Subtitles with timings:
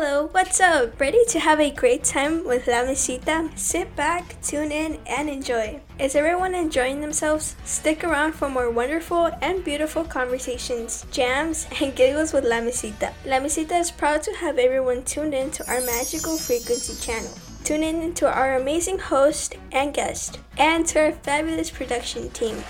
[0.00, 1.00] Hello, what's up?
[1.00, 3.50] Ready to have a great time with La Mesita?
[3.58, 5.80] Sit back, tune in, and enjoy.
[5.98, 7.56] Is everyone enjoying themselves?
[7.64, 13.12] Stick around for more wonderful and beautiful conversations, jams, and giggles with La Mesita.
[13.26, 17.36] La Mesita is proud to have everyone tuned in to our magical frequency channel.
[17.64, 22.62] Tune in to our amazing host and guest, and to our fabulous production team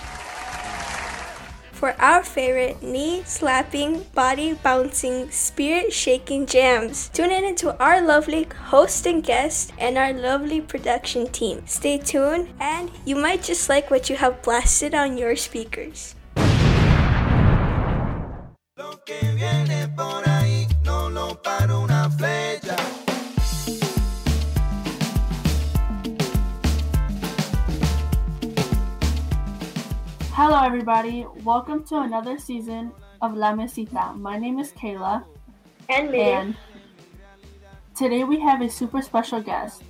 [1.79, 7.09] for our favorite knee slapping, body bouncing, spirit shaking jams.
[7.11, 11.63] Tune in to our lovely host and guest and our lovely production team.
[11.67, 16.17] Stay tuned, and you might just like what you have blasted on your speakers.
[30.39, 31.27] Hello, everybody.
[31.43, 34.17] Welcome to another season of La Mesita.
[34.17, 35.25] My name is Kayla.
[35.89, 36.21] And me.
[36.21, 36.57] And
[37.97, 39.83] today we have a super special guest.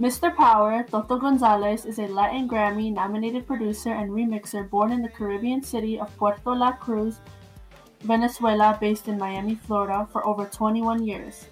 [0.00, 0.34] Mr.
[0.34, 5.62] Power, Toto Gonzalez, is a Latin Grammy nominated producer and remixer born in the Caribbean
[5.62, 7.20] city of Puerto La Cruz,
[8.00, 11.44] Venezuela, based in Miami, Florida, for over 21 years.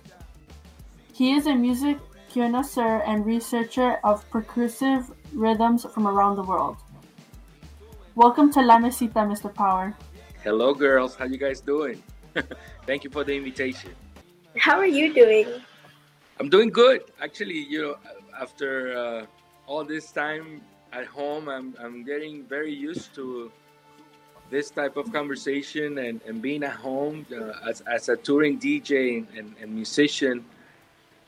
[1.13, 1.99] He is a music
[2.33, 6.79] connoisseur and researcher of percussive rhythms from around the world.
[8.21, 9.49] Welcome to La Mesita, Mr.
[9.49, 9.97] Power.
[10.45, 11.17] Hello, girls.
[11.17, 12.03] How you guys doing?
[12.87, 13.93] Thank you for the invitation.
[14.59, 15.47] How are you doing?
[16.39, 17.01] I'm doing good.
[17.23, 17.95] Actually, you know,
[18.39, 19.27] after uh,
[19.67, 20.61] all this time
[20.93, 23.51] at home, I'm, I'm getting very used to
[24.51, 29.25] this type of conversation and, and being at home uh, as, as a touring DJ
[29.35, 30.45] and, and musician.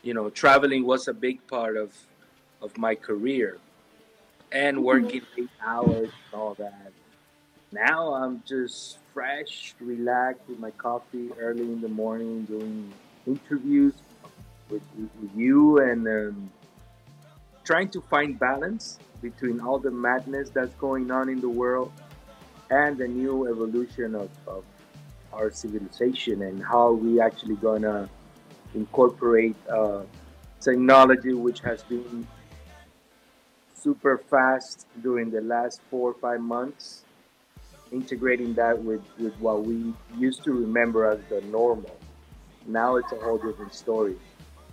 [0.03, 1.91] You know, traveling was a big part of,
[2.61, 3.57] of my career
[4.53, 4.85] and mm-hmm.
[4.85, 6.91] working eight hours and all that.
[7.71, 12.93] Now I'm just fresh, relaxed with my coffee early in the morning, doing
[13.27, 13.93] interviews
[14.69, 16.51] with, with you and um,
[17.63, 21.91] trying to find balance between all the madness that's going on in the world
[22.69, 24.63] and the new evolution of, of
[25.31, 28.09] our civilization and how we actually gonna
[28.75, 30.01] incorporate uh,
[30.59, 32.27] technology which has been
[33.83, 37.03] super fast during the last four or five months,
[37.91, 41.95] integrating that with, with what we used to remember as the normal.
[42.65, 44.15] Now it's a whole different story.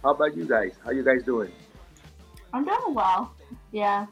[0.03, 0.72] How about you guys?
[0.84, 1.50] How you guys doing?
[2.53, 3.34] I'm doing well.
[3.72, 4.06] Yeah,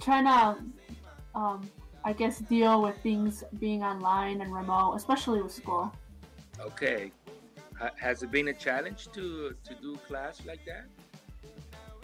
[0.00, 0.62] trying to,
[1.34, 1.68] um,
[2.04, 5.92] I guess, deal with things being online and remote, especially with school.
[6.60, 7.12] Okay,
[7.96, 10.86] has it been a challenge to to do class like that?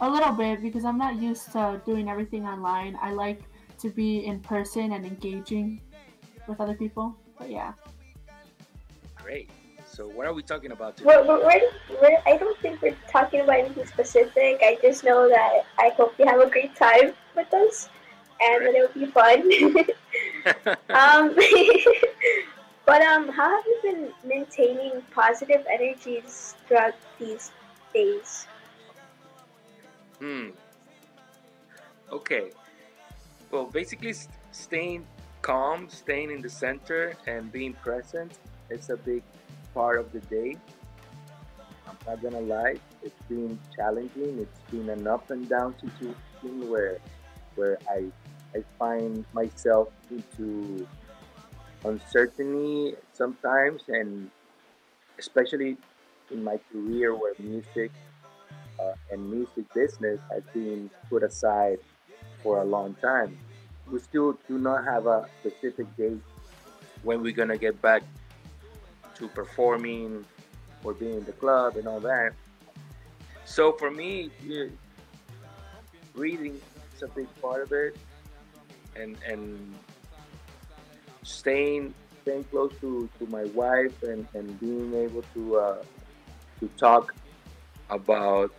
[0.00, 2.99] A little bit because I'm not used to doing everything online.
[3.00, 3.43] I like
[3.78, 5.81] to be in person and engaging
[6.47, 7.16] with other people.
[7.38, 7.72] But yeah.
[9.16, 9.50] Great.
[9.87, 11.06] So what are we talking about today?
[11.06, 11.60] We're, we're,
[12.03, 14.60] we're, I don't think we're talking about anything specific.
[14.62, 17.88] I just know that I hope you have a great time with us
[18.41, 19.41] and that it will be fun.
[20.91, 21.34] um,
[22.87, 27.53] but um, how have you been maintaining positive energies throughout these
[27.93, 28.47] days?
[30.19, 30.50] Hmm.
[32.12, 32.50] Okay.
[33.50, 35.06] Well, basically, st- staying
[35.42, 38.32] calm, staying in the center, and being present
[38.70, 39.22] is a big
[39.75, 40.56] part of the day.
[41.86, 44.38] I'm not gonna lie, it's been challenging.
[44.41, 46.98] It's been an up and down situation where
[47.56, 48.06] where I
[48.56, 50.86] I find myself into
[51.84, 54.31] uncertainty sometimes, and
[55.19, 55.76] especially
[56.31, 57.91] in my career where music
[58.81, 61.79] uh, and music business has been put aside
[62.43, 63.37] for a long time.
[63.91, 66.21] We still do not have a specific date
[67.03, 68.03] when we're gonna get back
[69.17, 70.25] to performing
[70.83, 72.33] or being in the club and all that.
[73.45, 74.31] So for me,
[76.15, 76.61] reading
[76.95, 77.97] is a big part of it,
[78.97, 79.75] and and
[81.23, 85.83] staying staying close to, to my wife and, and being able to uh,
[86.61, 87.15] to talk
[87.91, 88.53] about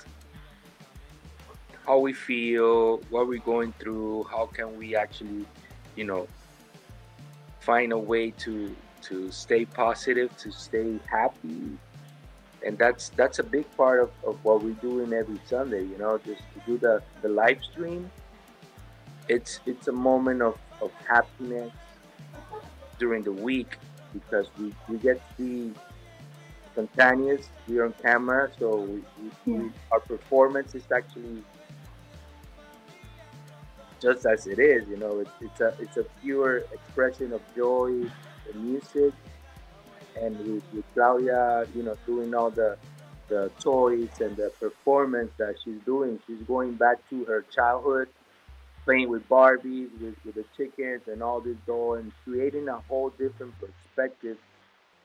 [1.86, 5.46] how we feel, what we're going through, how can we actually,
[5.96, 6.28] you know,
[7.60, 11.78] find a way to to stay positive, to stay happy.
[12.66, 16.18] And that's that's a big part of, of what we're doing every Sunday, you know,
[16.18, 18.10] just to do the, the live stream.
[19.28, 21.72] It's it's a moment of, of happiness
[22.98, 23.78] during the week
[24.14, 25.74] because we, we get to be
[26.75, 27.50] spontaneous.
[27.68, 29.01] We're on camera, so we,
[29.45, 31.42] we, we, our performance is actually
[34.01, 34.88] just as it is.
[34.89, 38.04] You know, it's, it's a it's a pure expression of joy,
[38.51, 39.13] the music,
[40.22, 42.77] and with, with Claudia, you know, doing all the
[43.27, 46.19] the toys and the performance that she's doing.
[46.27, 48.10] She's going back to her childhood,
[48.83, 53.10] playing with Barbies, with, with the chickens and all this doll, and creating a whole
[53.12, 54.38] different perspective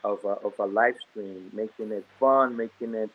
[0.05, 3.11] of a, of a live stream, making it fun, making it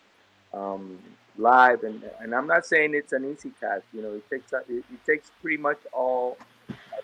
[0.53, 0.99] um,
[1.37, 1.83] live.
[1.83, 3.83] And, and I'm not saying it's an easy task.
[3.93, 6.37] You know, it takes it, it takes pretty much all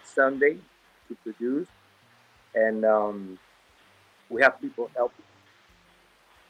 [0.03, 0.57] Sunday
[1.07, 1.67] to produce,
[2.55, 3.39] and um,
[4.29, 5.25] we have people helping.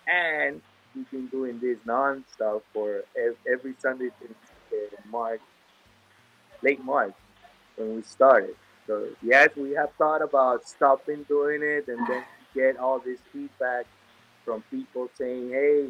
[0.08, 0.62] And
[0.96, 3.02] we've been doing this non-stop for
[3.50, 4.34] every Sunday since
[5.10, 5.42] March,
[6.62, 7.14] late March,
[7.76, 8.56] when we started.
[8.88, 13.86] So yes, we have thought about stopping doing it, and then get all this feedback
[14.46, 15.88] from people saying, "Hey,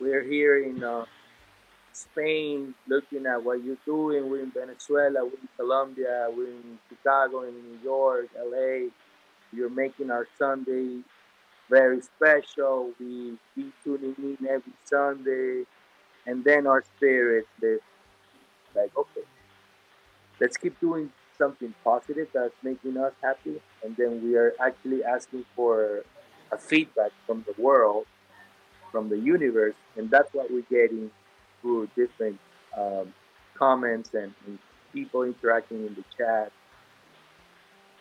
[0.00, 1.04] we're here in uh,
[1.92, 4.28] Spain, looking at what you're doing.
[4.28, 8.88] We're in Venezuela, we're in Colombia, we're in Chicago, in New York, LA.
[9.52, 11.00] You're making our Sunday
[11.70, 12.90] very special.
[12.98, 15.64] We be tuning in every Sunday,
[16.26, 17.46] and then our spirit
[18.74, 19.22] like, okay,
[20.40, 25.44] let's keep doing something positive that's making us happy, and then we are actually asking
[25.56, 26.04] for
[26.52, 28.06] a feedback from the world,
[28.92, 31.10] from the universe, and that's what we're getting
[31.60, 32.38] through different
[32.76, 33.12] um,
[33.54, 34.58] comments and, and
[34.92, 36.52] people interacting in the chat,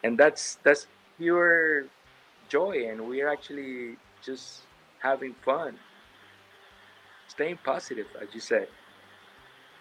[0.04, 0.88] and that's that's
[1.18, 1.86] pure
[2.50, 4.62] joy and we're actually just
[5.00, 5.78] having fun
[7.28, 8.68] staying positive as you said.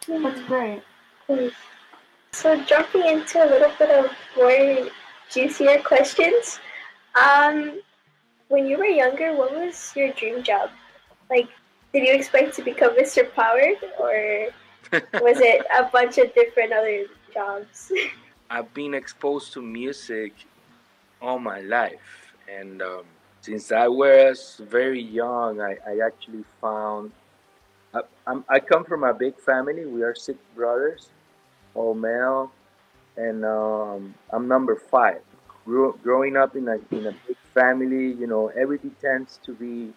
[0.08, 0.82] That's great
[2.32, 4.88] so jumping into a little bit of more
[5.30, 6.58] juicier questions
[7.14, 7.80] um,
[8.48, 10.70] when you were younger what was your dream job?
[11.30, 11.48] Like
[11.92, 14.48] did you expect to become mr power or
[15.20, 17.92] was it a bunch of different other jobs?
[18.50, 20.32] I've been exposed to music
[21.20, 23.04] all my life and um,
[23.42, 27.12] since I was very young, I, I actually found
[27.94, 29.84] I, I'm, I come from a big family.
[29.84, 31.08] We are six brothers,
[31.74, 32.52] all male,
[33.16, 35.20] and um, I'm number five.
[35.64, 39.92] Grew, growing up in a in a big family, you know, everything tends to be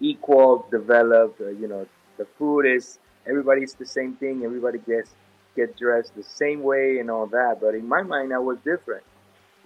[0.00, 1.40] equal, developed.
[1.40, 1.86] Uh, you know,
[2.18, 4.42] the food is everybody's the same thing.
[4.44, 5.14] Everybody gets
[5.56, 7.58] get dressed the same way and all that.
[7.60, 9.04] But in my mind, I was different.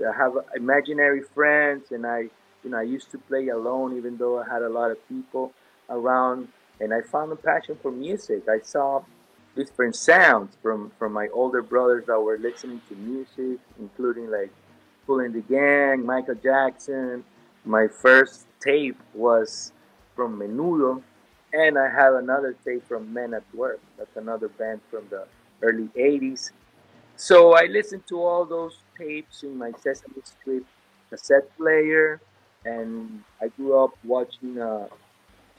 [0.00, 2.31] I have imaginary friends, and I,
[2.64, 5.52] you know, I used to play alone, even though I had a lot of people
[5.90, 6.49] around.
[6.81, 8.49] And I found a passion for music.
[8.49, 9.02] I saw
[9.54, 14.50] different sounds from from my older brothers that were listening to music, including like
[15.08, 17.25] and the Gang, Michael Jackson.
[17.64, 19.72] My first tape was
[20.16, 21.02] from Menudo,
[21.52, 23.81] and I have another tape from Men at Work.
[23.99, 25.26] That's another band from the
[25.60, 26.52] early '80s.
[27.16, 30.64] So I listened to all those tapes in my Sesame Street
[31.10, 32.20] cassette player,
[32.64, 34.88] and I grew up watching uh,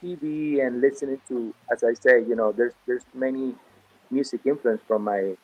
[0.02, 3.54] TV and listening to, as I say, you know, there's there's many
[4.14, 5.36] music influence from my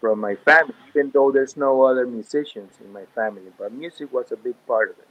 [0.00, 4.32] from my family, even though there's no other musicians in my family, but music was
[4.32, 5.08] a big part of it.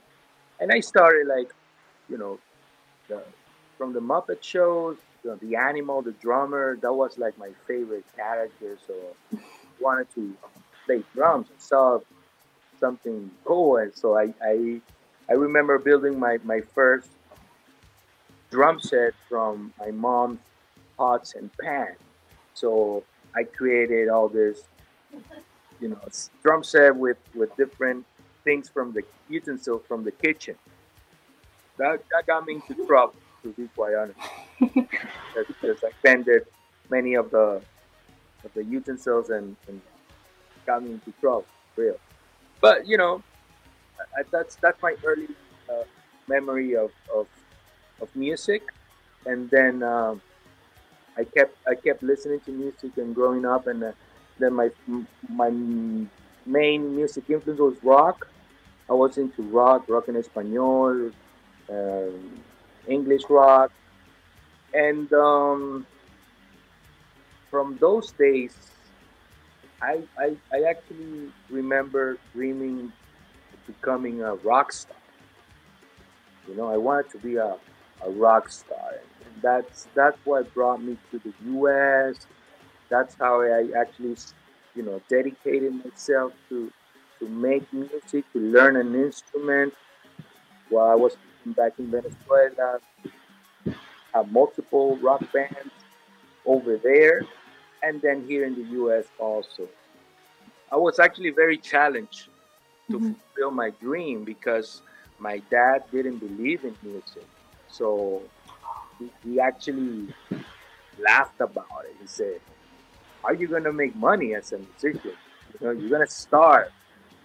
[0.58, 1.54] And I started like,
[2.08, 2.38] you know,
[3.08, 3.22] the,
[3.78, 8.04] from the Muppet shows, you know, the animal, the drummer, that was like my favorite
[8.16, 8.76] character.
[8.86, 8.94] So
[9.32, 9.38] I
[9.80, 10.36] wanted to
[10.86, 11.46] play drums.
[11.50, 12.00] I saw
[12.80, 14.80] something cool, and so I I,
[15.28, 17.08] I remember building my, my first
[18.50, 20.40] drum set from my mom's
[20.96, 21.96] pots and pans.
[22.60, 24.64] So I created all this,
[25.80, 25.98] you know,
[26.42, 28.04] drum set with with different
[28.44, 30.56] things from the utensils from the kitchen.
[31.78, 34.18] That, that got me into trouble, to be quite honest,
[34.60, 36.42] because I bended
[36.90, 37.62] many of the
[38.44, 39.80] of the utensils and, and
[40.66, 41.96] got me into trouble, real.
[42.60, 43.22] But you know,
[43.98, 45.28] I, that's that's my early
[45.70, 45.84] uh,
[46.28, 47.26] memory of, of
[48.02, 48.62] of music,
[49.24, 50.20] and then um,
[51.20, 53.92] I kept I kept listening to music and growing up, and uh,
[54.38, 54.70] then my
[55.28, 55.50] my
[56.46, 58.28] main music influence was rock.
[58.88, 61.12] I was into rock, rock en español,
[61.68, 62.40] um,
[62.88, 63.70] English rock,
[64.74, 65.86] and um,
[67.50, 68.54] from those days
[69.82, 72.92] I, I, I actually remember dreaming
[73.66, 74.96] becoming a rock star.
[76.48, 77.56] You know, I wanted to be a,
[78.04, 78.94] a rock star.
[79.42, 82.26] That's, that's what brought me to the U.S.
[82.88, 84.16] That's how I actually,
[84.74, 86.72] you know, dedicated myself to,
[87.18, 89.74] to make music, to learn an instrument
[90.68, 91.16] while I was
[91.46, 92.80] back in Venezuela.
[94.14, 95.72] Have multiple rock bands
[96.44, 97.22] over there
[97.82, 99.68] and then here in the US also.
[100.72, 102.28] I was actually very challenged
[102.90, 103.12] to mm-hmm.
[103.12, 104.82] fulfill my dream because
[105.18, 107.26] my dad didn't believe in music.
[107.68, 108.22] So
[109.00, 110.14] he, he actually
[110.98, 111.96] laughed about it.
[112.00, 112.40] He said,
[113.24, 115.16] "Are you gonna make money as a musician?
[115.60, 116.70] You know, you're gonna start."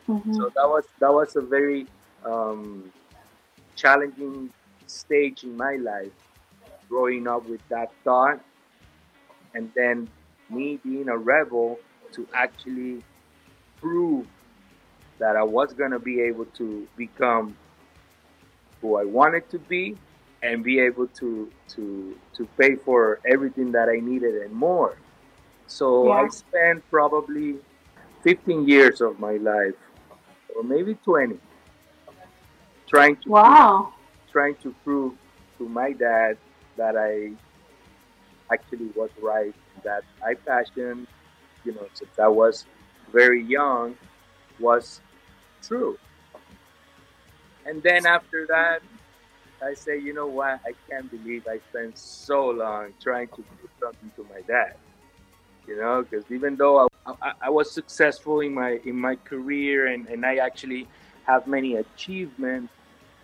[0.07, 0.33] Mm-hmm.
[0.33, 1.87] So that was that was a very
[2.23, 2.91] um,
[3.75, 4.51] challenging
[4.87, 6.11] stage in my life,
[6.89, 8.39] growing up with that thought,
[9.53, 10.07] and then
[10.49, 11.79] me being a rebel
[12.13, 13.03] to actually
[13.81, 14.25] prove
[15.19, 17.57] that I was gonna be able to become
[18.81, 19.97] who I wanted to be
[20.41, 24.97] and be able to to to pay for everything that I needed and more.
[25.67, 27.55] So I spent probably
[28.23, 29.75] 15 years of my life,
[30.55, 31.37] or maybe 20,
[32.87, 33.93] trying to Wow.
[34.31, 35.13] trying to prove
[35.57, 36.37] to my dad
[36.77, 37.31] that I
[38.51, 41.07] actually was right, that my passion,
[41.63, 42.65] you know, since I was
[43.11, 43.95] very young,
[44.59, 45.01] was
[45.63, 45.97] true.
[47.65, 48.81] And then after that,
[49.61, 50.59] I say, you know what?
[50.65, 54.73] I can't believe I spent so long trying to prove something to my dad.
[55.67, 59.87] You know, because even though I, I, I was successful in my in my career
[59.87, 60.87] and, and I actually
[61.25, 62.71] have many achievements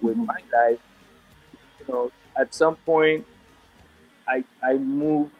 [0.01, 0.25] with Mhm.
[0.27, 0.79] my life,
[1.79, 3.25] you know, at some point,
[4.27, 5.31] I I moved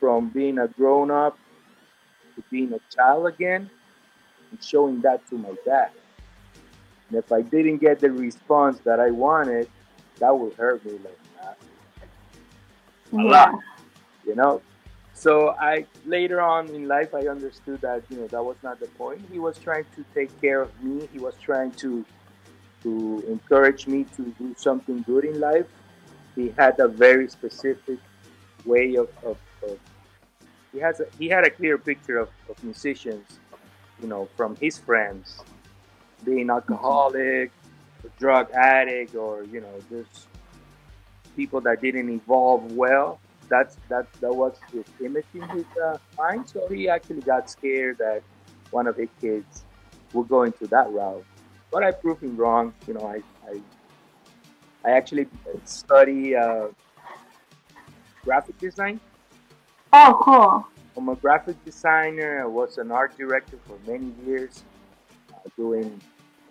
[0.00, 1.38] from being a grown up
[2.36, 3.70] to being a child again,
[4.50, 5.90] and showing that to my dad.
[7.08, 9.68] And if I didn't get the response that I wanted,
[10.22, 11.58] that would hurt me like that,
[13.12, 13.22] A Yeah.
[13.34, 13.54] lot.
[14.24, 14.62] you know.
[15.14, 18.90] So I later on in life I understood that you know that was not the
[19.02, 19.20] point.
[19.32, 21.08] He was trying to take care of me.
[21.12, 22.04] He was trying to
[22.84, 22.92] to
[23.34, 25.70] encourage me to do something good in life.
[26.36, 27.98] He had a very specific
[28.64, 29.36] way of, of,
[29.68, 29.78] of
[30.72, 33.26] he has a, he had a clear picture of, of musicians,
[34.00, 35.26] you know, from his friends
[36.24, 36.58] being mm-hmm.
[36.58, 37.50] alcoholic,
[38.18, 40.28] drug addict, or you know, just
[41.36, 43.18] people that didn't evolve well.
[43.48, 46.48] That's that that was his image in his uh, mind.
[46.48, 48.22] So he actually got scared that
[48.70, 49.64] one of his kids
[50.12, 51.24] would go into that route.
[51.70, 52.72] But I proved him wrong.
[52.86, 53.60] You know, I I,
[54.84, 55.26] I actually
[55.64, 56.68] study uh,
[58.24, 59.00] graphic design.
[59.92, 60.66] Oh, cool.
[60.96, 62.42] I'm a graphic designer.
[62.42, 64.62] I was an art director for many years,
[65.32, 66.00] uh, doing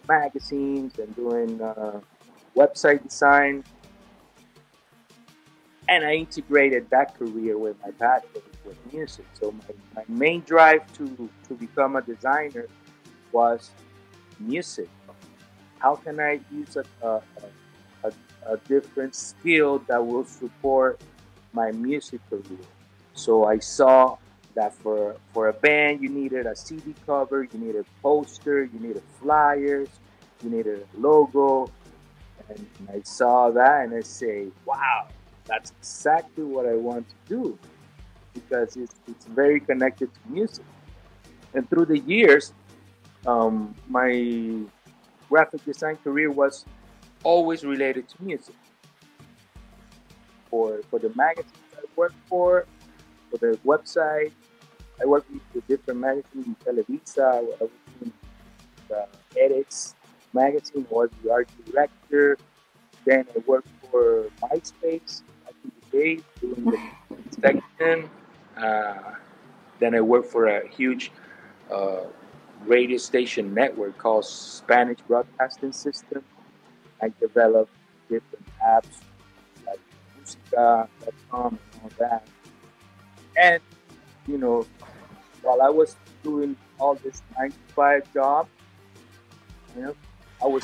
[0.07, 1.99] magazines and doing uh,
[2.55, 3.63] website design.
[5.87, 9.25] And I integrated that career with my passion with music.
[9.33, 12.67] So my, my main drive to, to become a designer
[13.31, 13.71] was
[14.39, 14.89] music.
[15.79, 17.21] How can I use a, a,
[18.03, 18.11] a,
[18.45, 21.01] a different skill that will support
[21.53, 22.65] my music career?
[23.13, 24.17] So I saw
[24.55, 28.79] that for for a band you needed a CD cover, you needed a poster, you
[28.79, 29.89] needed flyers,
[30.43, 31.69] you needed a logo,
[32.49, 35.07] and I saw that and I say, wow,
[35.45, 37.59] that's exactly what I want to do
[38.33, 40.65] because it's it's very connected to music.
[41.53, 42.53] And through the years,
[43.27, 44.63] um, my
[45.29, 46.65] graphic design career was
[47.23, 48.55] always related to music.
[50.49, 52.65] For for the magazines I worked for,
[53.29, 54.31] for the website.
[55.01, 57.67] I work with different magazines, Televisa, I
[58.87, 59.07] the
[59.39, 59.95] edits
[60.33, 62.37] magazine, was the art director.
[63.05, 66.79] Then I worked for MySpace back in the day, doing the
[67.41, 68.09] section.
[68.55, 69.15] Uh,
[69.79, 71.11] then I worked for a huge
[71.71, 72.01] uh,
[72.65, 76.23] radio station network called Spanish Broadcasting System.
[77.01, 77.73] I developed
[78.07, 79.01] different apps
[79.65, 79.79] like
[80.15, 82.27] Musica.com and all that.
[83.35, 83.61] And,
[84.27, 84.67] you know,
[85.41, 88.47] while I was doing all this nine to five job,
[89.75, 89.95] you know,
[90.43, 90.63] I was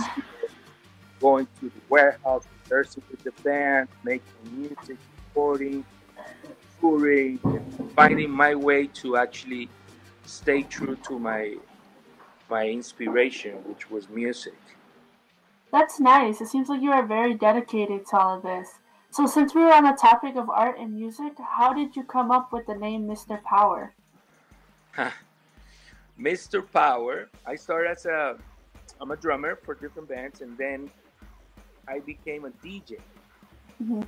[1.19, 5.86] going to the warehouse, rehearsing with the band, making music, recording,
[6.79, 9.69] touring, and finding my way to actually
[10.25, 11.55] stay true to my
[12.50, 14.57] my inspiration, which was music.
[15.72, 16.39] That's nice.
[16.39, 18.69] It seems like you are very dedicated to all of this.
[19.10, 22.31] So, since we were on the topic of art and music, how did you come
[22.31, 23.41] up with the name Mr.
[23.43, 23.93] Power?
[26.20, 26.62] Mr.
[26.72, 27.30] Power.
[27.46, 28.38] I started as a
[29.01, 30.92] I'm a drummer for different bands, and then
[31.88, 33.00] I became a DJ
[33.82, 34.08] Mhm.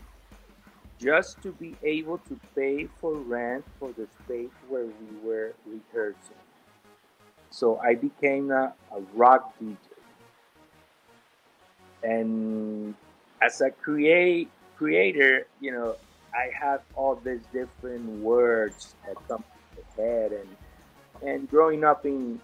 [1.00, 6.38] just to be able to pay for rent for the space where we were rehearsing.
[7.51, 9.77] So I became a, a rock DJ,
[12.03, 12.96] and
[13.41, 15.98] as a create creator, you know,
[16.34, 20.50] I have all these different words that come to the head and
[21.21, 22.39] and growing up in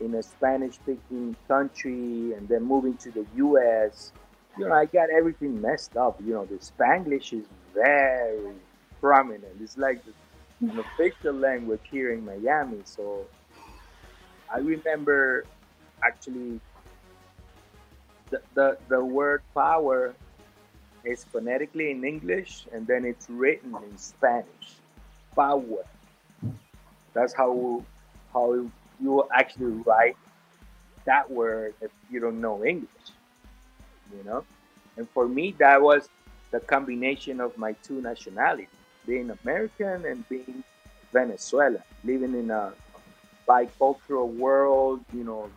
[0.00, 4.12] in a Spanish speaking country and then moving to the US,
[4.58, 6.18] you know, I got everything messed up.
[6.24, 8.54] You know, the Spanglish is very
[9.00, 9.44] prominent.
[9.60, 10.02] It's like
[10.60, 12.80] an official language here in Miami.
[12.84, 13.26] So
[14.52, 15.44] I remember
[16.02, 16.60] actually
[18.30, 20.14] the, the, the word power
[21.04, 24.76] is phonetically in English and then it's written in Spanish.
[25.34, 25.84] Power.
[27.12, 27.84] That's how
[28.32, 28.66] how
[29.00, 30.16] you actually write
[31.04, 32.90] that word if you don't know English.
[34.16, 34.44] You know?
[34.96, 36.08] And for me that was
[36.50, 38.66] the combination of my two nationalities,
[39.06, 40.64] being American and being
[41.12, 42.72] Venezuelan, living in a
[43.48, 45.50] bicultural world, you know,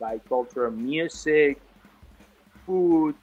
[0.00, 1.60] bicultural music,
[2.66, 3.14] food,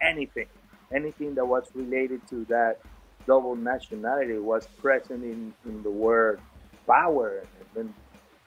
[0.00, 0.46] anything,
[0.92, 2.80] anything that was related to that
[3.26, 6.40] double nationality was present in, in the word
[6.86, 7.42] power.
[7.76, 7.92] And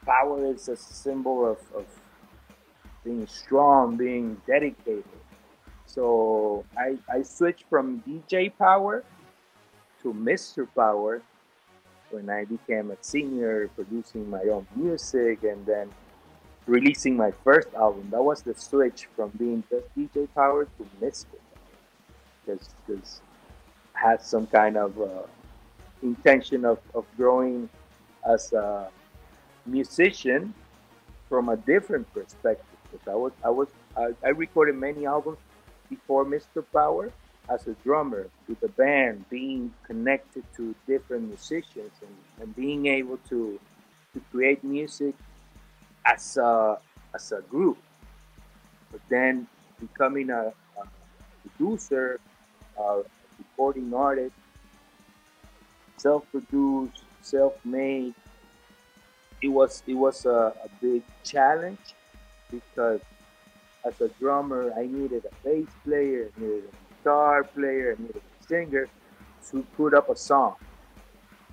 [0.06, 1.86] power is a symbol of, of
[3.04, 5.04] being strong, being dedicated.
[5.86, 9.04] So I, I switched from DJ Power
[10.04, 10.68] to Mr.
[10.76, 11.22] Power
[12.10, 15.90] when I became a senior producing my own music and then
[16.66, 18.10] releasing my first album.
[18.12, 21.26] That was the switch from being just DJ Power to Mr.
[22.46, 23.22] Because because
[23.94, 25.24] had some kind of uh,
[26.04, 27.70] intention of, of growing
[28.30, 28.90] as a
[29.68, 30.54] musician
[31.30, 32.66] from a different perspective.
[32.92, 35.38] Because I was I was I, I recorded many albums
[35.90, 36.64] before Mr.
[36.74, 37.12] Power
[37.50, 43.18] as a drummer with a band, being connected to different musicians and, and being able
[43.30, 43.60] to
[44.14, 45.16] to create music
[46.06, 46.78] as a
[47.14, 47.78] as a group.
[48.92, 49.48] But then
[49.80, 50.84] becoming a, a
[51.44, 52.20] producer,
[52.80, 53.02] a
[53.38, 54.34] recording artist,
[55.98, 58.14] self-produced, self-made.
[59.42, 61.96] It was it was a, a big challenge
[62.50, 63.02] because
[63.86, 68.22] as a drummer, I needed a bass player, I needed a guitar player, I needed
[68.22, 68.88] a singer
[69.52, 70.56] to put up a song.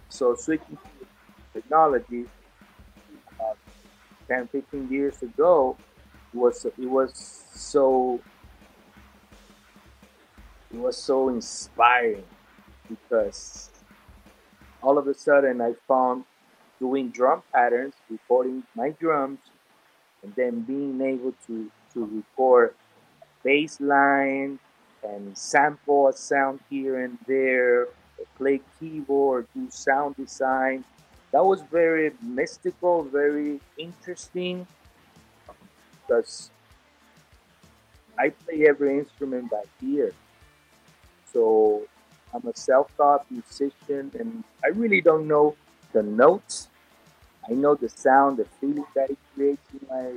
[0.08, 1.06] So switching to
[1.52, 2.26] technology,
[3.40, 3.54] uh,
[4.28, 5.76] 10, 15 years ago,
[6.32, 8.20] was it was so
[10.72, 12.24] it was so inspiring
[12.88, 13.70] because
[14.82, 16.24] all of a sudden I found
[16.84, 19.38] doing drum patterns, recording my drums,
[20.22, 22.74] and then being able to to record
[23.42, 24.58] bass line
[25.02, 27.86] and sample a sound here and there,
[28.36, 30.84] play keyboard, do sound design.
[31.32, 34.66] That was very mystical, very interesting
[36.00, 36.50] because
[38.18, 40.12] I play every instrument by ear.
[41.32, 41.86] So
[42.34, 45.56] I'm a self-taught musician and I really don't know
[45.94, 46.68] the notes.
[47.48, 50.12] I know the sound, the feeling that it creates in my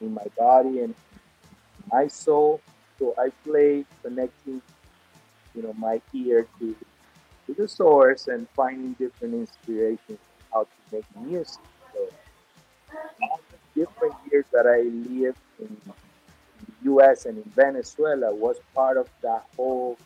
[0.00, 0.94] in my body and
[1.92, 2.60] my soul.
[2.98, 4.62] So I play connecting,
[5.54, 6.76] you know, my ear to
[7.46, 10.18] to the source and finding different inspirations
[10.52, 11.60] how to make music.
[11.92, 12.08] So
[13.74, 15.92] different years that I lived in the
[16.84, 17.26] U.S.
[17.26, 19.96] and in Venezuela was part of that whole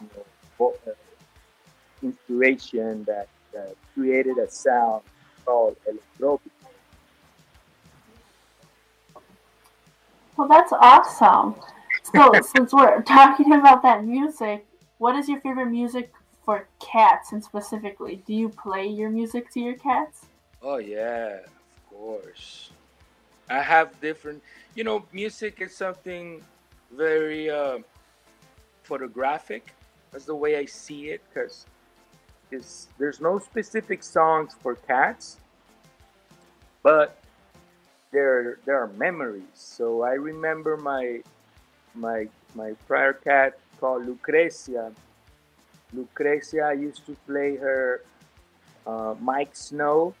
[0.00, 0.74] you know,
[2.02, 5.02] inspiration that, that created a sound
[10.36, 11.54] Well, that's awesome.
[12.02, 14.66] So, since we're talking about that music,
[14.98, 16.12] what is your favorite music
[16.44, 18.22] for cats and specifically?
[18.26, 20.26] Do you play your music to your cats?
[20.62, 22.70] Oh yeah, of course.
[23.48, 24.42] I have different.
[24.74, 26.42] You know, music is something
[26.96, 27.78] very uh,
[28.84, 29.74] photographic.
[30.12, 31.66] That's the way I see it, because
[32.98, 35.38] there's no specific songs for cats,
[36.82, 37.20] but
[38.10, 39.54] there there are memories.
[39.54, 41.20] So I remember my
[41.94, 44.92] my my prior cat called Lucrecia.
[45.94, 48.02] Lucrecia, I used to play her
[48.86, 50.14] uh, Miike Snow.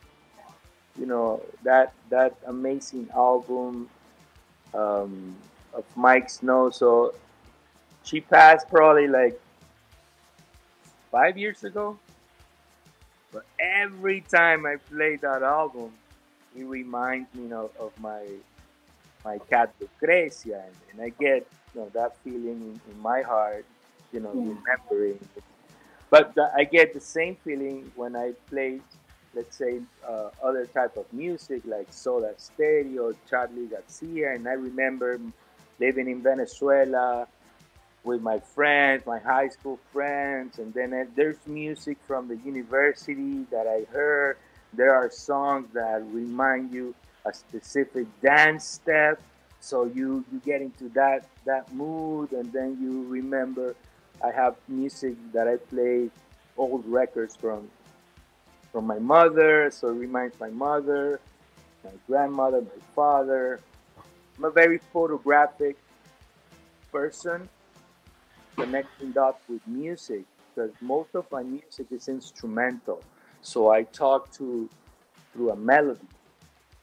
[0.98, 3.88] You know that that amazing album
[4.74, 5.36] um,
[5.72, 6.70] of Miike Snow.
[6.70, 7.14] So
[8.02, 9.40] she passed probably like
[11.10, 11.98] five years ago.
[13.32, 15.92] But every time I play that album,
[16.56, 18.26] it reminds me of, of my
[19.24, 23.64] my cat Lucrecia, and, and I get you know that feeling in, in my heart,
[24.12, 24.54] you know, yeah.
[24.54, 25.18] remembering.
[26.08, 28.80] But the, I get the same feeling when I play,
[29.34, 35.20] let's say, uh, other type of music like Soda Stereo, Charly Garcia, and I remember
[35.78, 37.28] living in Venezuela
[38.02, 43.44] with my friends, my high school friends, and then uh, there's music from the university
[43.50, 44.36] that I heard
[44.72, 49.20] there are songs that remind you a specific dance step,
[49.60, 53.74] so you you get into that that mood, and then you remember
[54.24, 56.10] I have music that I play,
[56.56, 57.68] old records from
[58.72, 61.20] from my mother, so it reminds my mother,
[61.84, 63.60] my grandmother, my father.
[64.38, 65.76] I'm a very photographic
[66.92, 67.48] person,
[68.56, 73.02] connecting dots with music because most of my music is instrumental.
[73.42, 74.68] So I talk to
[75.32, 76.06] through a melody,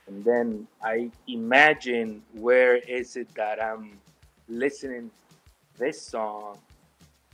[0.08, 4.00] and then I imagine where is it that I'm
[4.48, 5.12] listening
[5.78, 6.58] this song.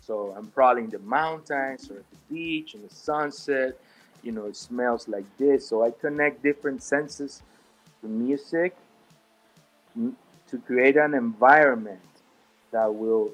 [0.01, 3.77] So I'm probably in the mountains or at the beach in the sunset.
[4.21, 5.67] You know, it smells like this.
[5.67, 7.41] So I connect different senses
[8.01, 8.75] to music
[9.95, 11.99] to create an environment
[12.71, 13.31] that will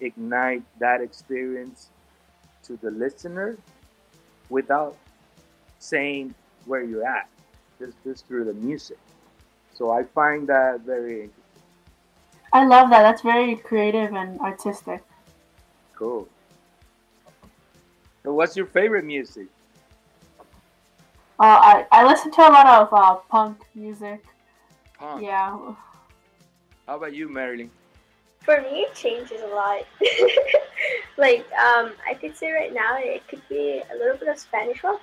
[0.00, 1.90] ignite that experience
[2.62, 3.56] to the listener
[4.48, 4.96] without
[5.84, 7.28] saying where you're at,
[7.78, 8.98] just, just through the music.
[9.74, 11.30] So I find that very
[12.54, 13.02] I love that.
[13.02, 15.02] That's very creative and artistic.
[15.96, 16.28] Cool.
[18.22, 19.48] So, what's your favorite music?
[21.40, 24.24] Uh, I I listen to a lot of uh, punk music.
[24.96, 25.24] Punk.
[25.24, 25.74] Yeah.
[26.86, 27.70] How about you, Marilyn?
[28.44, 29.82] For me, it changes a lot.
[31.16, 34.84] like, um, I could say right now it could be a little bit of Spanish
[34.84, 35.02] rock.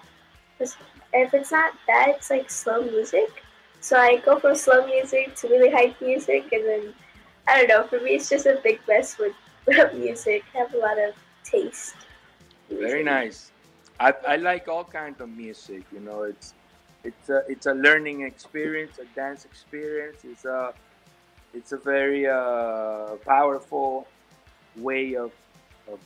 [1.14, 3.44] If it's not that, it's like slow music.
[3.82, 6.94] So I go from slow music to really hype music, and then
[7.48, 7.88] I don't know.
[7.88, 9.34] For me, it's just a big mess with
[9.94, 10.44] music.
[10.54, 11.96] I have a lot of taste.
[12.70, 13.52] Very nice.
[14.00, 15.84] I, I like all kinds of music.
[15.92, 16.54] You know, it's
[17.04, 20.24] it's a it's a learning experience, a dance experience.
[20.24, 20.74] It's a
[21.54, 24.08] it's a very uh, powerful
[24.78, 25.32] way of
[25.92, 26.00] of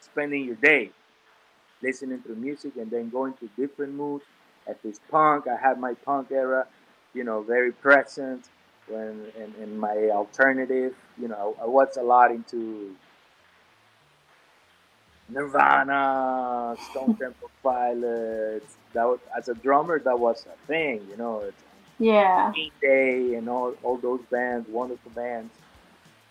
[0.00, 0.90] spending your day,
[1.82, 4.24] listening to music and then going to different moods.
[4.68, 6.66] At this punk, I had my punk era,
[7.14, 8.48] you know, very present
[8.88, 12.94] when in, in my alternative, you know, I was a lot into
[15.28, 18.76] Nirvana, Stone Temple Pilots.
[18.92, 21.40] That was, as a drummer, that was a thing, you know.
[21.40, 21.62] It's
[21.98, 22.52] yeah.
[22.52, 25.52] Green Day and all, all those bands, wonderful bands.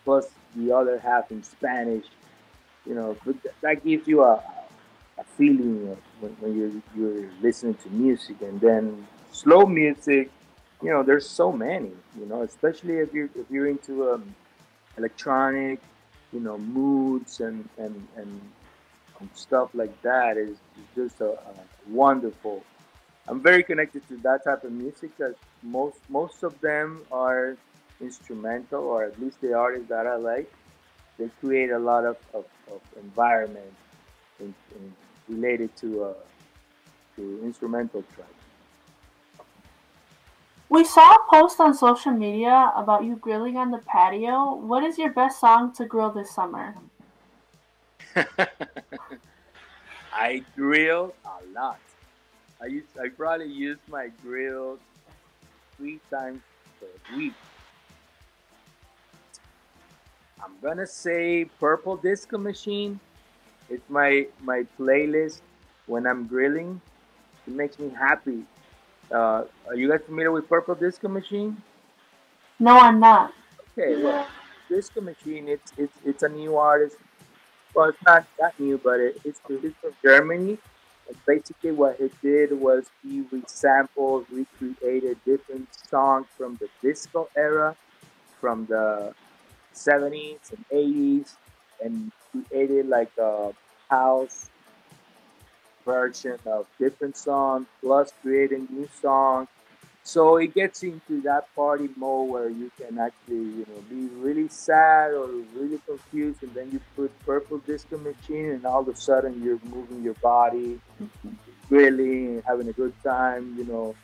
[0.04, 2.06] Plus the other half in Spanish,
[2.86, 3.16] you know.
[3.60, 4.42] That gives you a,
[5.18, 10.30] a feeling when, when you're you're listening to music, and then slow music
[10.82, 14.34] you know, there's so many, you know, especially if you're if you're into um,
[14.98, 15.80] electronic,
[16.32, 18.40] you know, moods and and and,
[19.32, 20.58] stuff like that is, is
[20.94, 21.54] just a, a,
[21.88, 22.62] wonderful.
[23.26, 27.56] I'm very connected to that type of music because most most of them are
[28.02, 30.52] instrumental, or at least the artists that I like,
[31.18, 33.72] they create a lot of, of, of environment
[34.38, 34.92] in, in
[35.28, 36.14] related to uh,
[37.16, 38.30] to instrumental tracks.
[40.68, 44.54] We saw a post on social media about you grilling on the patio.
[44.54, 46.74] What is your best song to grill this summer?
[50.12, 51.78] I grill a lot.
[52.60, 54.78] I use I probably use my grill
[55.76, 56.40] three times
[56.80, 56.86] per
[57.16, 57.34] week.
[60.42, 62.98] I'm gonna say Purple Disco Machine.
[63.68, 65.40] It's my my playlist
[65.86, 66.80] when I'm grilling.
[67.46, 68.44] It makes me happy
[69.10, 71.62] uh, are you guys familiar with Purple Disco Machine?
[72.58, 73.32] No, I'm not.
[73.78, 74.26] Okay, well,
[74.68, 76.96] Disco Machine, it's it's it's a new artist.
[77.74, 80.58] Well, it's not that new, but it, it's it's from Germany.
[81.08, 87.76] And basically, what he did was he resampled, recreated different songs from the disco era,
[88.40, 89.14] from the
[89.72, 91.36] 70s and 80s,
[91.84, 92.10] and
[92.44, 93.52] created like a
[93.88, 94.50] house
[95.84, 99.48] version of different songs plus creating new songs.
[100.02, 104.48] So it gets into that party mode where you can actually, you know, be really
[104.48, 108.96] sad or really confused, and then you put Purple Disco Machine, and all of a
[108.96, 110.78] sudden you're moving your body,
[111.70, 113.56] really having a good time.
[113.58, 113.94] You know,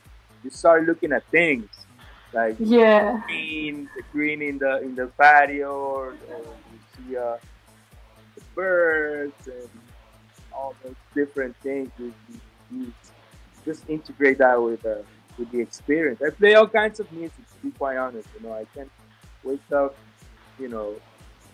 [0.43, 1.69] you start looking at things
[2.33, 7.37] like yeah, green, the green in the in the patio, or, or you see uh,
[7.37, 7.52] the
[8.55, 9.69] birds and
[10.53, 11.91] all those different things.
[11.99, 12.13] You,
[12.71, 12.93] you
[13.65, 14.97] just integrate that with uh,
[15.39, 16.21] with the experience.
[16.25, 17.47] I play all kinds of music.
[17.49, 18.91] To be quite honest, you know, I can't
[19.45, 19.97] wake up,
[20.59, 20.95] you know,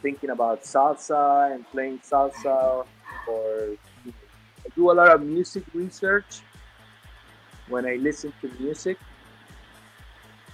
[0.02, 2.86] thinking about salsa and playing salsa,
[3.26, 3.68] or
[4.04, 4.12] you know,
[4.64, 6.40] I do a lot of music research
[7.68, 8.98] when I listen to music.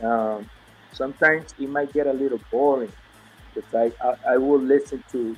[0.02, 0.48] Um,
[0.92, 2.92] sometimes it might get a little boring
[3.54, 5.36] because I, I, I will listen to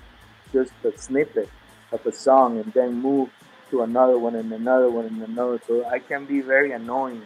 [0.52, 1.48] just a snippet
[1.92, 3.30] of a song and then move
[3.70, 5.60] to another one and another one and another.
[5.66, 7.22] So I can be very annoying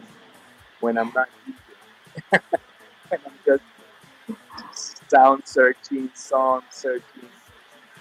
[0.79, 1.29] when I'm not
[2.31, 3.63] when I'm just
[5.09, 7.29] sound searching, song searching.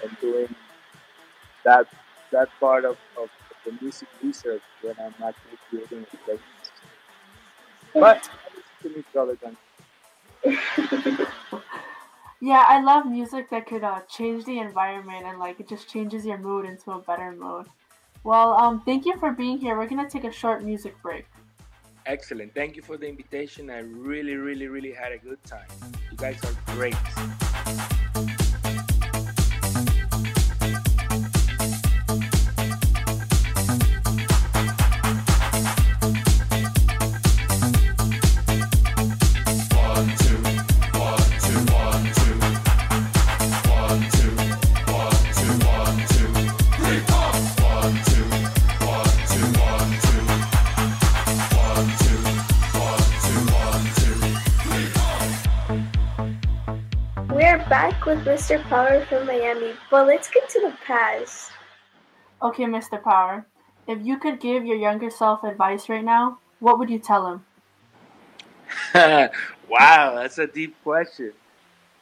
[0.03, 0.55] and doing
[1.65, 1.87] that
[2.33, 3.29] that part of, of
[3.65, 6.41] the music research when I'm actually creating a playlist.
[7.93, 9.57] But I listen to other than
[12.43, 16.25] Yeah, I love music that could uh, change the environment and like it just changes
[16.25, 17.67] your mood into a better mood.
[18.25, 19.77] Well, um, thank you for being here.
[19.77, 21.27] We're gonna take a short music break.
[22.07, 22.55] Excellent.
[22.55, 23.69] Thank you for the invitation.
[23.69, 25.69] I really, really, really had a good time.
[26.11, 26.97] You guys are great.
[57.81, 58.63] Back with Mr.
[58.69, 61.51] Power from Miami, but let's get to the past.
[62.43, 63.03] Okay, Mr.
[63.03, 63.47] Power,
[63.89, 67.39] if you could give your younger self advice right now, what would you tell him?
[69.67, 71.33] wow, that's a deep question.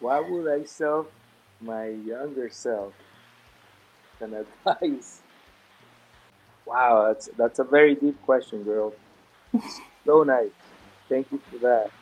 [0.00, 1.06] Why would I tell
[1.60, 2.92] my younger self
[4.20, 5.20] an advice?
[6.66, 8.94] Wow, that's that's a very deep question, girl.
[10.04, 10.50] so nice.
[11.08, 11.92] Thank you for that.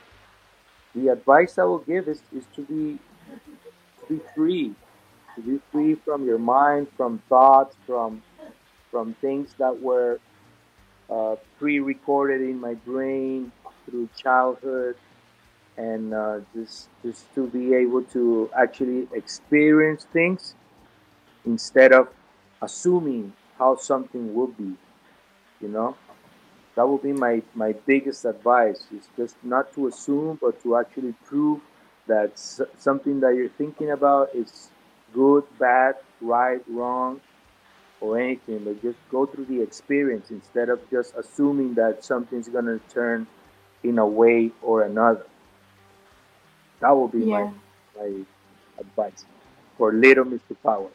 [0.94, 2.98] The advice I will give is, is to be
[4.08, 4.74] be free,
[5.36, 8.22] to be free from your mind, from thoughts, from
[8.90, 10.20] from things that were
[11.10, 13.52] uh, pre-recorded in my brain
[13.86, 14.96] through childhood,
[15.76, 20.54] and uh, just just to be able to actually experience things
[21.44, 22.08] instead of
[22.62, 24.76] assuming how something will be.
[25.60, 25.96] You know,
[26.76, 31.14] that would be my my biggest advice: is just not to assume, but to actually
[31.26, 31.60] prove
[32.06, 32.38] that
[32.78, 34.68] something that you're thinking about is
[35.12, 37.20] good, bad, right, wrong,
[38.00, 42.78] or anything, but just go through the experience instead of just assuming that something's gonna
[42.90, 43.26] turn
[43.82, 45.26] in a way or another.
[46.80, 47.50] That will be yeah.
[47.96, 48.24] my my
[48.78, 49.24] advice
[49.78, 50.56] for little Mr.
[50.62, 50.90] Power.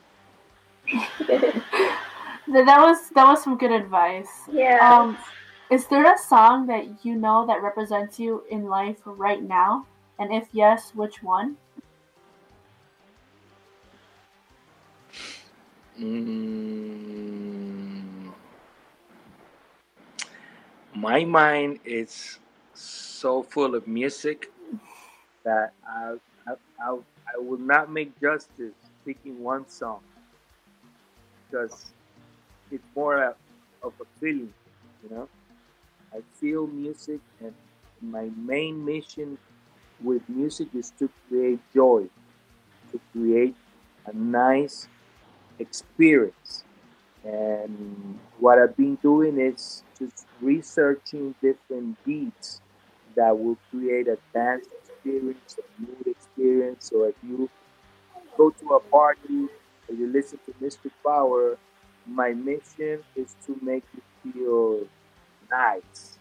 [1.27, 4.29] that was that was some good advice.
[4.51, 4.77] Yeah.
[4.81, 5.17] Um,
[5.69, 9.85] is there a song that you know that represents you in life right now?
[10.21, 11.57] And if yes, which one?
[15.97, 17.13] Mm,
[20.95, 22.39] my mind is
[22.73, 24.51] so full of music
[25.43, 26.99] that I, I, I,
[27.35, 30.03] I would not make justice picking one song
[31.49, 31.91] because
[32.71, 33.35] it's more
[33.83, 34.53] of a feeling,
[35.03, 35.29] you know.
[36.13, 37.55] I feel music, and
[38.01, 39.37] my main mission
[40.03, 42.05] with music is to create joy,
[42.91, 43.55] to create
[44.05, 44.87] a nice
[45.59, 46.63] experience.
[47.23, 52.61] And what I've been doing is just researching different beats
[53.15, 56.89] that will create a dance experience, a mood experience.
[56.89, 57.49] So if you
[58.37, 59.47] go to a party
[59.87, 60.89] or you listen to Mr.
[61.05, 61.57] Power,
[62.07, 64.87] my mission is to make you feel
[65.51, 66.17] nice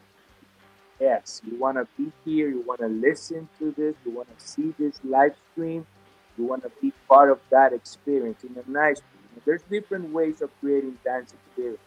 [1.00, 4.46] Yes, you want to be here, you want to listen to this, you want to
[4.46, 5.86] see this live stream,
[6.36, 9.42] you want to be part of that experience in a nice way.
[9.46, 11.80] There's different ways of creating dance experience.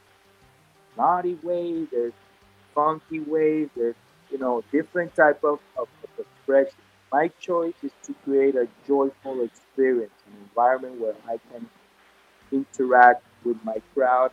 [0.98, 2.14] Naughty way, there's
[2.74, 3.96] funky way, there's
[4.32, 6.80] you know different type of, of, of expression.
[7.12, 11.70] My choice is to create a joyful experience, an environment where I can
[12.52, 14.32] interact with my crowd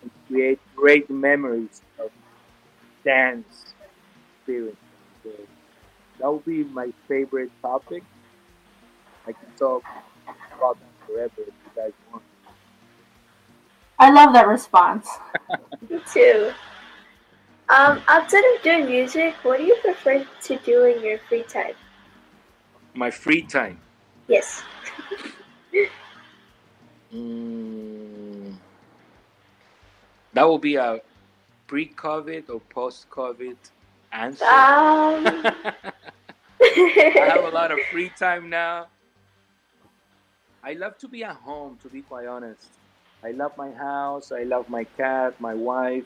[0.00, 2.10] and create great memories of
[3.04, 3.74] dance
[4.38, 4.76] experience.
[5.22, 5.30] So
[6.18, 8.02] that would be my favorite topic.
[9.26, 9.84] I can talk
[10.56, 12.22] about that forever if you guys want.
[13.98, 15.08] I love that response.
[15.90, 16.52] Me too.
[17.68, 21.74] Um, outside of doing music, what do you prefer to do in your free time?
[22.94, 23.80] My free time.
[24.26, 24.62] Yes.
[27.14, 28.52] mm,
[30.32, 31.00] that will be a
[31.70, 33.56] pre-COVID or post-COVID
[34.10, 34.44] answer.
[34.44, 35.24] Um...
[36.62, 38.88] I have a lot of free time now.
[40.64, 42.70] I love to be at home, to be quite honest.
[43.22, 44.32] I love my house.
[44.32, 46.04] I love my cat, my wife.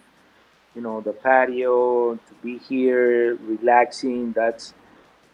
[0.74, 2.16] You know, the patio.
[2.16, 4.32] To be here, relaxing.
[4.32, 4.74] That's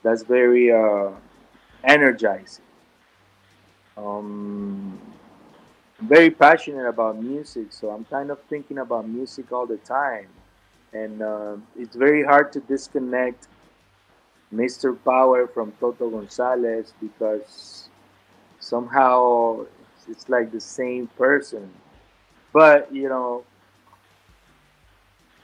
[0.04, 1.10] that's very uh,
[1.82, 2.64] energizing.
[3.96, 4.98] Um,
[6.00, 10.28] very passionate about music, so I'm kind of thinking about music all the time.
[10.92, 13.46] And uh, it's very hard to disconnect
[14.52, 14.94] Mr.
[14.94, 17.88] Power from Toto Gonzalez because
[18.60, 19.66] somehow
[20.08, 21.70] it's like the same person.
[22.52, 23.44] But you know,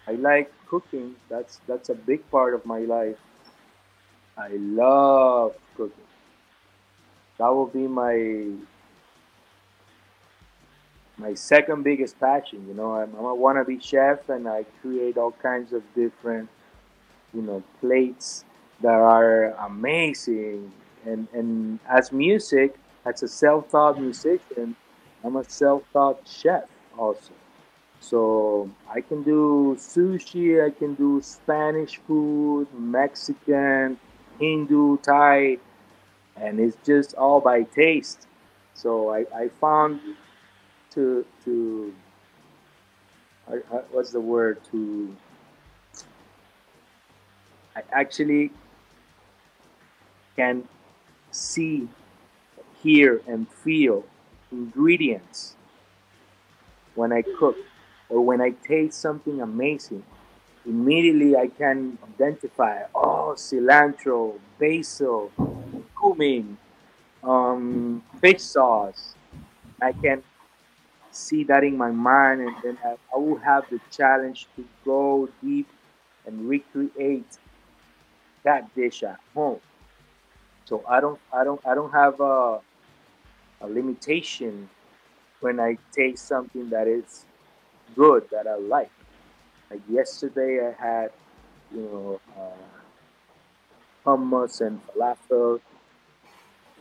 [0.07, 1.16] I like cooking.
[1.29, 3.16] That's that's a big part of my life.
[4.37, 6.05] I love cooking.
[7.38, 8.47] That will be my
[11.18, 12.64] my second biggest passion.
[12.68, 16.48] You know, I'm, I'm a wannabe chef, and I create all kinds of different,
[17.33, 18.44] you know, plates
[18.81, 20.72] that are amazing.
[21.05, 24.76] And and as music, as a self-taught musician,
[25.24, 26.64] I'm a self-taught chef
[26.98, 27.33] also.
[28.00, 33.98] So I can do sushi, I can do Spanish food, Mexican,
[34.38, 35.59] Hindu, Thai,
[36.37, 38.26] and it's just all by taste.
[38.74, 40.00] So I, I found
[40.96, 41.94] to to
[43.92, 45.14] what's the word to
[47.76, 48.50] I actually
[50.35, 50.66] can
[51.30, 51.88] see,
[52.82, 54.04] hear, and feel
[54.50, 55.56] ingredients
[56.94, 57.59] when I cook
[58.09, 60.04] or when I taste something amazing.
[60.64, 65.30] Immediately I can identify, oh, cilantro, basil,
[66.00, 66.56] cumin,
[67.22, 69.14] um, fish sauce.
[69.82, 70.22] I can
[71.16, 75.29] see that in my mind, and then I, I will have the challenge to go
[75.42, 75.68] deep
[76.26, 77.38] and recreate
[78.44, 79.61] that dish at home.
[80.66, 82.61] So I don't, I don't, I don't have a,
[83.61, 84.68] a limitation
[85.40, 87.24] when I taste something that is
[87.94, 88.90] good that I like.
[89.70, 91.11] Like yesterday, I had,
[91.74, 92.66] you know, uh,
[94.05, 95.61] hummus and falafel.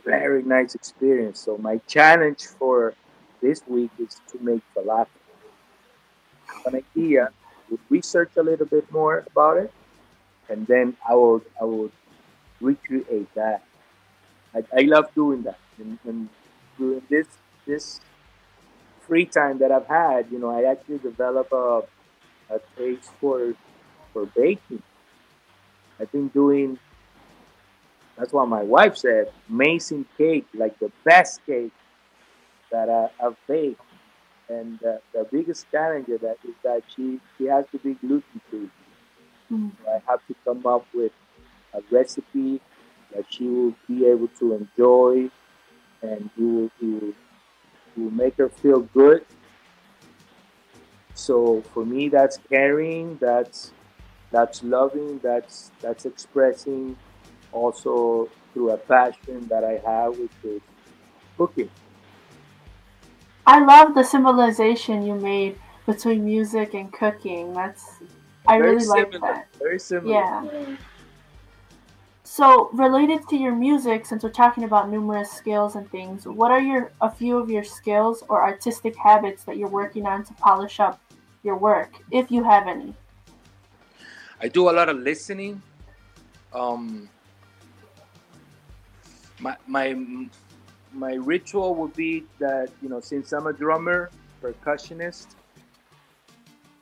[0.04, 1.40] Very nice experience.
[1.40, 2.94] So my challenge for
[3.40, 5.08] this week is to make falafel.
[6.66, 7.30] An idea,
[7.70, 9.72] would research a little bit more about it,
[10.48, 11.90] and then I will I will
[12.60, 13.62] recreate that.
[14.54, 16.28] I, I love doing that, and, and
[16.78, 17.26] during this
[17.66, 18.00] this
[19.06, 21.82] free time that I've had, you know, I actually develop a
[22.50, 23.54] a taste for
[24.12, 24.82] for baking.
[26.00, 26.78] I've been doing.
[28.16, 29.30] That's what my wife said.
[29.50, 31.72] Amazing cake, like the best cake
[32.76, 33.80] that I, have baked.
[34.48, 38.40] And uh, the biggest challenge of that is that she she has to be gluten
[38.48, 38.70] free.
[39.50, 39.72] Mm.
[39.78, 41.12] So I have to come up with
[41.74, 42.60] a recipe
[43.14, 45.30] that she will be able to enjoy,
[46.02, 47.12] and will, it will,
[47.96, 49.24] will make her feel good.
[51.14, 53.72] So for me, that's caring, that's
[54.30, 56.96] that's loving, that's that's expressing,
[57.52, 60.60] also through a passion that I have, which is
[61.36, 61.70] cooking.
[63.46, 67.54] I love the symbolization you made between music and cooking.
[67.54, 67.96] That's
[68.46, 69.46] I Very really like that.
[69.58, 70.12] Very similar.
[70.12, 70.76] Yeah.
[72.24, 76.60] So, related to your music, since we're talking about numerous skills and things, what are
[76.60, 80.80] your a few of your skills or artistic habits that you're working on to polish
[80.80, 81.00] up
[81.44, 82.94] your work, if you have any?
[84.40, 85.62] I do a lot of listening.
[86.52, 87.08] Um,
[89.38, 89.94] my my
[90.96, 94.10] my ritual would be that you know since I'm a drummer,
[94.42, 95.28] percussionist.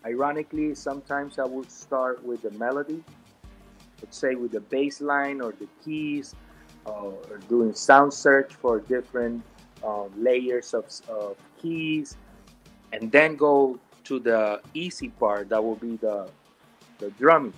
[0.07, 3.03] Ironically, sometimes I would start with the melody,
[4.03, 6.35] let's say with the bass line or the keys,
[6.87, 9.42] uh, or doing sound search for different
[9.83, 12.16] uh, layers of, of keys,
[12.92, 15.48] and then go to the easy part.
[15.48, 16.29] That will be the
[16.98, 17.55] the drumming.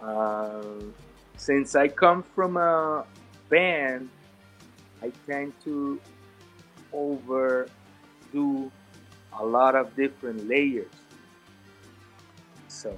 [0.00, 0.62] Uh,
[1.36, 3.04] since I come from a
[3.48, 4.10] band
[5.02, 6.00] I tend to
[6.92, 8.70] overdo
[9.38, 10.92] a lot of different layers.
[12.68, 12.96] So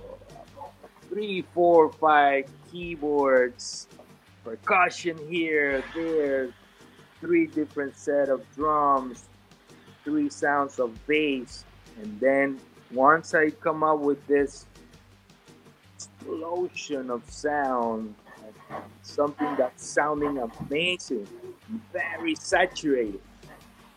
[1.09, 3.87] three, four, five keyboards,
[4.45, 6.49] percussion here, there,
[7.21, 9.29] three different set of drums,
[10.05, 11.65] three sounds of bass,
[12.01, 12.61] and then
[12.93, 14.67] once I come up with this
[15.97, 18.15] explosion of sound,
[19.03, 21.27] something that's sounding amazing,
[21.93, 23.21] very saturated.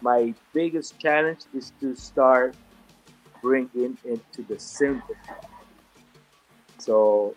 [0.02, 2.56] My biggest challenge is to start
[3.42, 5.16] bringing into the simple.
[6.78, 7.36] So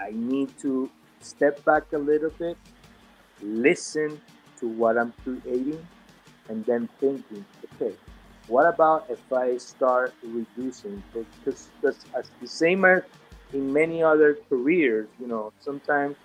[0.00, 2.56] I need to step back a little bit,
[3.42, 4.20] listen
[4.60, 5.86] to what I'm creating,
[6.48, 7.94] and then thinking, okay,
[8.46, 11.02] what about if I start reducing?
[11.12, 13.02] Because, because as the same as
[13.52, 16.16] in many other careers, you know, sometimes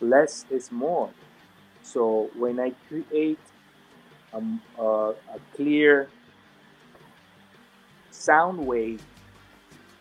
[0.00, 1.10] less is more.
[1.92, 3.38] So when I create
[4.34, 4.42] a,
[4.78, 6.08] a, a clear
[8.10, 9.02] sound wave,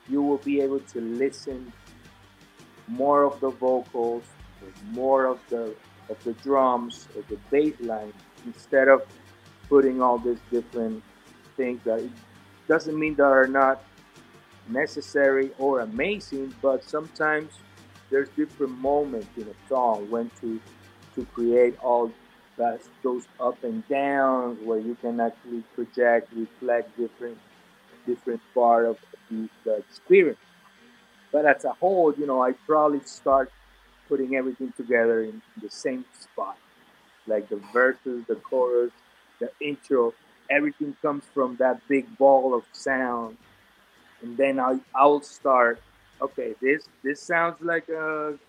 [0.10, 1.72] you will be able to listen
[2.88, 4.24] more of the vocals,
[4.92, 5.76] more of the
[6.10, 8.14] of the drums, of the bass line,
[8.46, 9.04] instead of
[9.68, 11.04] putting all these different
[11.58, 12.12] things that it
[12.68, 13.84] doesn't mean that are not
[14.70, 17.52] necessary or amazing, but sometimes
[18.10, 20.62] there's different moments in a song when to
[21.18, 22.12] to create all
[22.58, 27.38] that those up and downs where you can actually project, reflect different
[28.06, 28.98] different part of
[29.30, 30.40] the, the experience.
[31.32, 33.52] But as a whole, you know, I probably start
[34.08, 36.58] putting everything together in the same spot,
[37.28, 38.92] like the verses, the chorus,
[39.40, 40.14] the intro.
[40.50, 43.38] Everything comes from that big ball of sound,
[44.22, 45.82] and then I I'll start.
[46.22, 48.40] Okay, this this sounds like a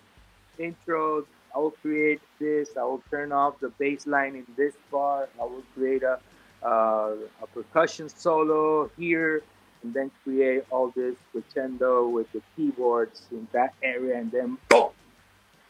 [0.59, 1.27] intro.
[1.55, 2.71] I will create this.
[2.77, 5.31] I will turn off the bass line in this part.
[5.41, 6.19] I will create a
[6.63, 9.43] uh, a percussion solo here,
[9.83, 14.91] and then create all this crescendo with the keyboards in that area, and then boom,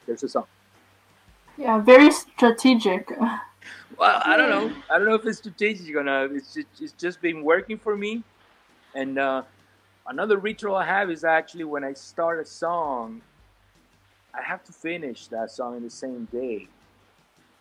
[0.07, 0.47] there's a song.
[1.59, 3.11] Yeah, very strategic.
[3.99, 4.73] Well, I don't know.
[4.89, 6.31] I don't know if it's strategic or not.
[6.31, 8.23] It's just, it's just been working for me.
[8.95, 9.43] And uh,
[10.07, 13.21] another ritual I have is actually when I start a song,
[14.39, 16.69] I have to finish that song in the same day.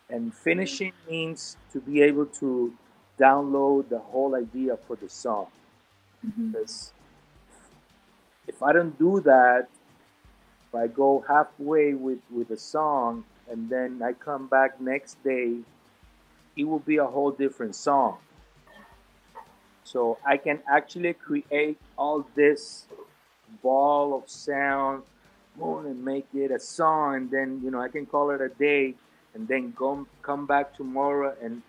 [0.08, 2.72] And finishing means to be able to
[3.18, 5.48] download the whole idea for the song.
[6.24, 6.52] Mhm.
[6.52, 6.92] Because
[8.46, 9.68] if I don't do that,
[10.68, 15.60] if I go halfway with, with a song and then I come back next day,
[16.56, 18.18] it will be a whole different song.
[19.84, 22.86] So I can actually create all this
[23.62, 25.02] ball of sound
[25.60, 28.94] and make it a song and then you know I can call it a day
[29.34, 31.62] and then go come back tomorrow and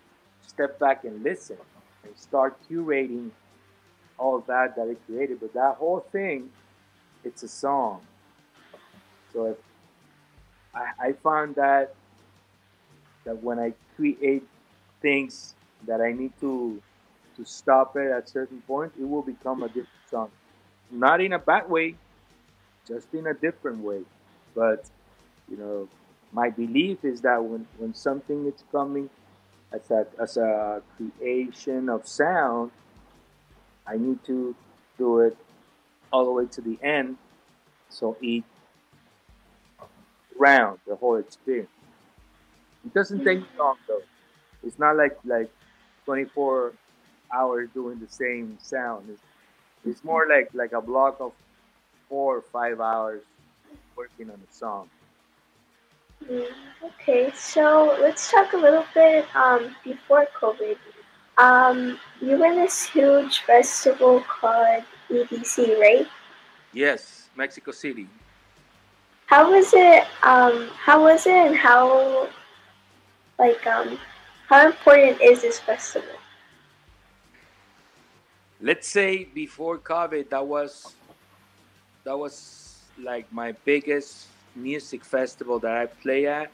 [0.46, 1.58] step back and listen
[2.04, 3.30] and start curating
[4.18, 5.40] all that that I created.
[5.40, 6.50] But that whole thing,
[7.24, 8.02] it's a song.
[9.32, 9.56] So if
[10.74, 11.94] I, I found that
[13.24, 14.42] that when I create
[15.00, 15.54] things
[15.86, 16.82] that I need to
[17.36, 20.30] to stop it at certain point, it will become a different song.
[20.90, 21.94] Not in a bad way,
[22.90, 24.02] just in a different way.
[24.54, 24.84] But
[25.48, 25.88] you know,
[26.32, 29.08] my belief is that when, when something is coming
[29.72, 32.72] as a as a creation of sound,
[33.86, 34.54] I need to
[34.98, 35.36] do it
[36.12, 37.16] all the way to the end,
[37.88, 38.44] so it
[40.36, 41.70] round the whole experience.
[42.84, 44.02] It doesn't take long though.
[44.64, 45.50] It's not like like
[46.06, 46.72] 24
[47.32, 49.08] hours doing the same sound.
[49.10, 49.22] It's,
[49.84, 51.32] it's more like like a block of
[52.10, 53.22] four or five hours
[53.96, 54.90] working on a song.
[56.28, 60.76] Okay, so let's talk a little bit um, before COVID.
[61.38, 66.06] Um, you were in this huge festival called EDC, right?
[66.74, 68.08] Yes, Mexico City.
[69.26, 70.04] How was it?
[70.22, 72.28] Um, how was it, and how,
[73.38, 73.98] like, um,
[74.48, 76.16] how important is this festival?
[78.60, 80.94] Let's say before COVID, that was
[82.10, 86.50] that was like my biggest music festival that I play at.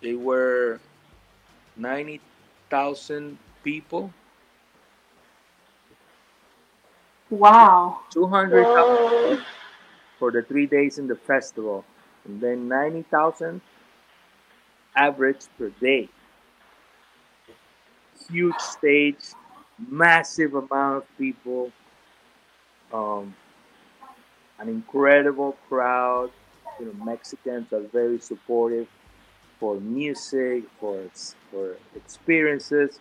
[0.00, 0.78] They were
[1.76, 2.20] ninety
[2.70, 4.12] thousand people,
[7.28, 8.02] Wow.
[8.10, 9.44] two hundred thousand
[10.20, 11.84] for the three days in the festival,
[12.24, 13.60] and then ninety thousand
[14.94, 16.08] average per day.
[18.30, 19.34] Huge stage,
[19.90, 21.72] massive amount of people,
[22.92, 23.34] um,
[24.58, 26.30] an incredible crowd.
[26.80, 28.88] You know, Mexicans are very supportive
[29.58, 31.04] for music, for
[31.50, 33.00] for experiences.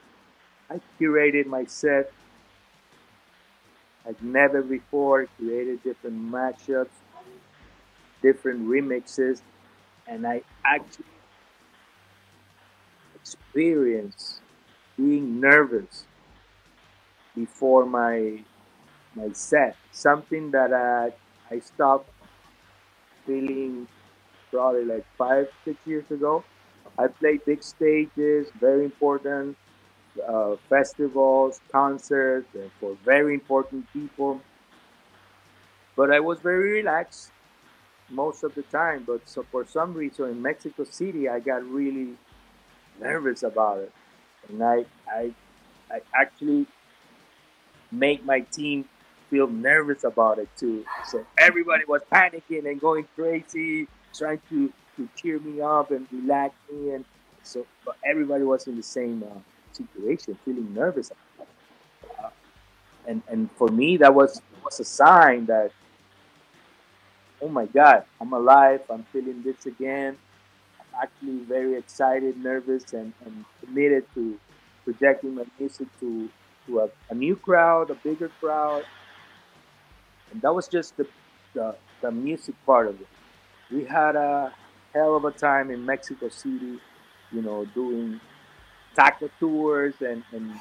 [0.70, 2.12] I curated my set
[4.06, 5.28] like never before.
[5.38, 6.90] Created different matchups,
[8.22, 9.42] different remixes,
[10.08, 11.06] and I actually
[13.16, 14.40] experienced
[14.98, 16.06] being nervous
[17.36, 18.40] before my
[19.16, 19.78] my set.
[19.92, 21.14] Something that I
[21.52, 22.10] I stopped
[23.26, 23.88] feeling
[24.52, 26.46] probably like five six years ago.
[26.98, 29.58] I played big stages, very important
[30.28, 34.42] uh, festivals, concerts, and for very important people.
[35.96, 37.32] But I was very relaxed
[38.10, 39.04] most of the time.
[39.06, 42.18] But so for some reason in Mexico City, I got really
[43.00, 43.94] nervous about it,
[44.50, 45.36] and I I
[45.92, 46.68] I actually
[47.92, 48.86] make my team
[49.30, 50.86] feel nervous about it too.
[51.08, 56.56] So everybody was panicking and going crazy, trying to to cheer me up and relax
[56.72, 57.06] me, and
[57.44, 59.40] so but everybody was in the same uh,
[59.72, 61.12] situation, feeling nervous.
[62.20, 62.30] Uh,
[63.08, 65.72] and and for me, that was was a sign that
[67.42, 68.82] oh my God, I'm alive.
[68.90, 70.18] I'm feeling this again.
[70.80, 74.40] I'm actually very excited, nervous, and, and committed to
[74.84, 76.30] projecting my music to
[76.66, 78.84] to a, a new crowd, a bigger crowd,
[80.32, 81.08] and that was just the,
[81.54, 83.08] the the music part of it.
[83.72, 84.54] We had a
[84.94, 86.80] hell of a time in Mexico City,
[87.32, 88.22] you know, doing
[88.96, 90.54] taco tours and, and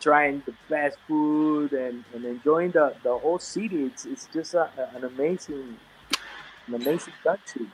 [0.00, 3.84] trying the best food and, and enjoying the, the whole city.
[3.86, 5.78] It's, it's just a, an amazing
[6.66, 7.68] an amazing country.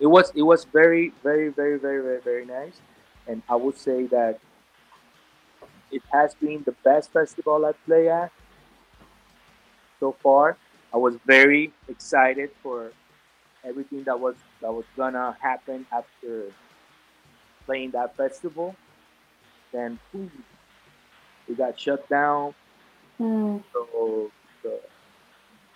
[0.00, 2.80] It was it was very very very very very very nice,
[3.26, 4.40] and I would say that
[5.90, 8.32] it has been the best festival I play at
[10.00, 10.56] so far.
[10.92, 12.92] I was very excited for
[13.64, 16.52] everything that was that was gonna happen after
[17.66, 18.74] playing that festival.
[19.72, 20.30] Then boom,
[21.46, 22.54] it got shut down.
[23.20, 23.62] Mm.
[23.72, 24.30] So
[24.62, 24.80] the,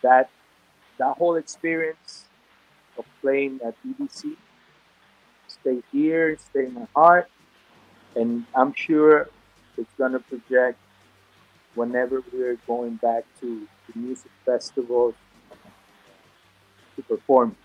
[0.03, 0.31] that
[0.99, 2.25] that whole experience
[2.97, 4.37] of playing at EDC
[5.49, 7.29] stay here, stay in my heart,
[8.17, 9.29] and I'm sure
[9.77, 10.79] it's gonna project
[11.75, 15.15] whenever we're going back to the music festivals
[16.97, 17.57] to perform.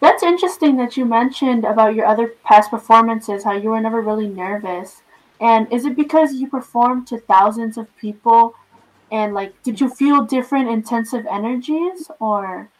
[0.00, 4.28] That's interesting that you mentioned about your other past performances, how you were never really
[4.28, 5.02] nervous.
[5.40, 8.54] And is it because you performed to thousands of people
[9.10, 12.70] and like did you feel different intensive energies or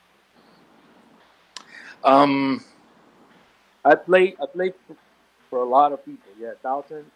[2.03, 2.63] Um,
[3.85, 4.97] I played I played for,
[5.49, 6.31] for a lot of people.
[6.39, 7.11] Yeah, thousands,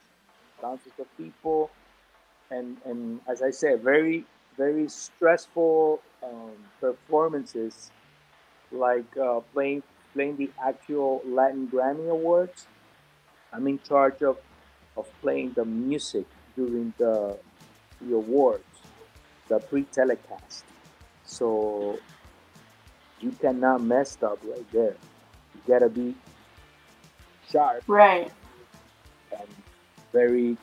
[0.61, 1.71] thousands of people,
[2.51, 4.25] and and as I said, very
[4.57, 7.91] very stressful um, performances,
[8.73, 9.83] like uh, playing
[10.15, 12.67] playing the actual Latin Grammy Awards.
[13.53, 14.39] I'm in charge of
[14.97, 16.27] of playing the music
[16.57, 17.37] during the
[18.01, 18.65] the awards,
[19.49, 20.65] the pre-telecast.
[21.25, 21.99] So
[23.21, 24.97] you cannot mess up right there.
[25.55, 26.15] You gotta be
[27.51, 28.31] sharp right
[29.33, 29.49] and
[30.13, 30.57] very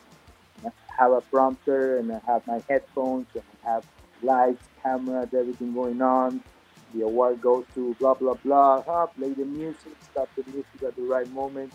[0.98, 3.86] have a prompter and I have my headphones and I have
[4.22, 6.42] lights, cameras, everything going on.
[6.94, 9.08] The award goes to blah blah blah.
[9.08, 11.74] Play the music, stop the music at the right moment.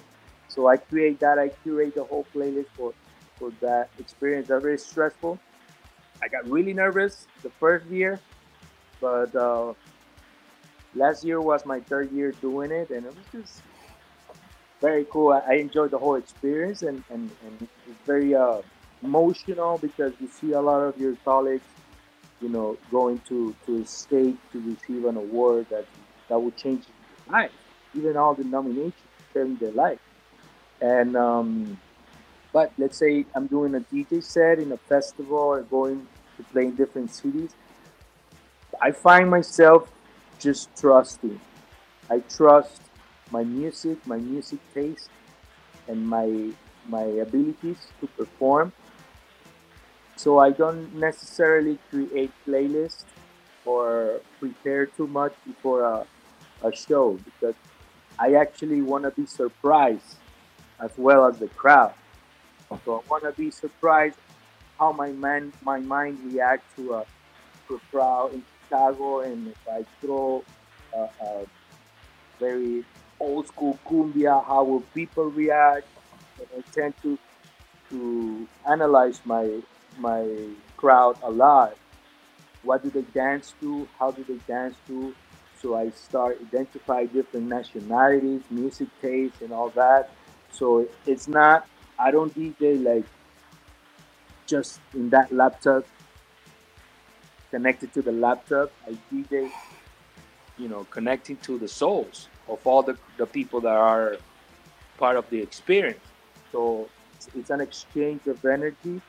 [0.48, 1.38] So I create that.
[1.38, 2.94] I curate the whole playlist for
[3.38, 4.48] for that experience.
[4.48, 5.38] That's very stressful.
[6.22, 8.20] I got really nervous the first year,
[9.00, 9.72] but uh,
[10.94, 13.62] last year was my third year doing it, and it was just
[14.80, 15.32] very cool.
[15.32, 18.60] I, I enjoyed the whole experience, and, and, and it's very uh,
[19.02, 21.64] emotional because you see a lot of your colleagues,
[22.40, 25.86] you know, going to, to a state to receive an award that
[26.28, 26.84] that would change
[27.26, 27.50] their life.
[27.94, 28.94] Even all the nominations
[29.34, 29.98] changed their life.
[30.80, 31.78] And um,
[32.52, 36.64] but let's say I'm doing a DJ set in a festival or going to play
[36.66, 37.54] in different cities.
[38.80, 39.90] I find myself
[40.38, 41.38] just trusting.
[42.08, 42.80] I trust
[43.30, 45.10] my music, my music taste,
[45.86, 46.50] and my
[46.88, 48.72] my abilities to perform.
[50.20, 53.04] So I don't necessarily create playlists
[53.64, 56.06] or prepare too much before a,
[56.62, 57.54] a show because
[58.18, 60.16] I actually want to be surprised
[60.78, 61.94] as well as the crowd.
[62.84, 64.18] So I want to be surprised
[64.78, 67.06] how my man my mind reacts to a
[67.68, 70.44] to a crowd in Chicago, and if I throw
[70.92, 71.46] a, a
[72.38, 72.84] very
[73.18, 75.88] old school cumbia, how will people react?
[76.38, 77.18] And I tend to
[77.88, 79.62] to analyze my
[79.98, 80.26] my
[80.76, 81.76] crowd a lot.
[82.62, 83.88] What do they dance to?
[83.98, 85.14] How do they dance to?
[85.60, 90.10] So I start identify different nationalities, music tastes, and all that.
[90.52, 91.66] So it's not
[91.98, 93.04] I don't DJ like
[94.46, 95.84] just in that laptop
[97.50, 98.72] connected to the laptop.
[98.86, 99.50] I DJ,
[100.56, 104.16] you know, connecting to the souls of all the, the people that are
[104.98, 106.00] part of the experience.
[106.52, 109.00] So it's, it's an exchange of energy,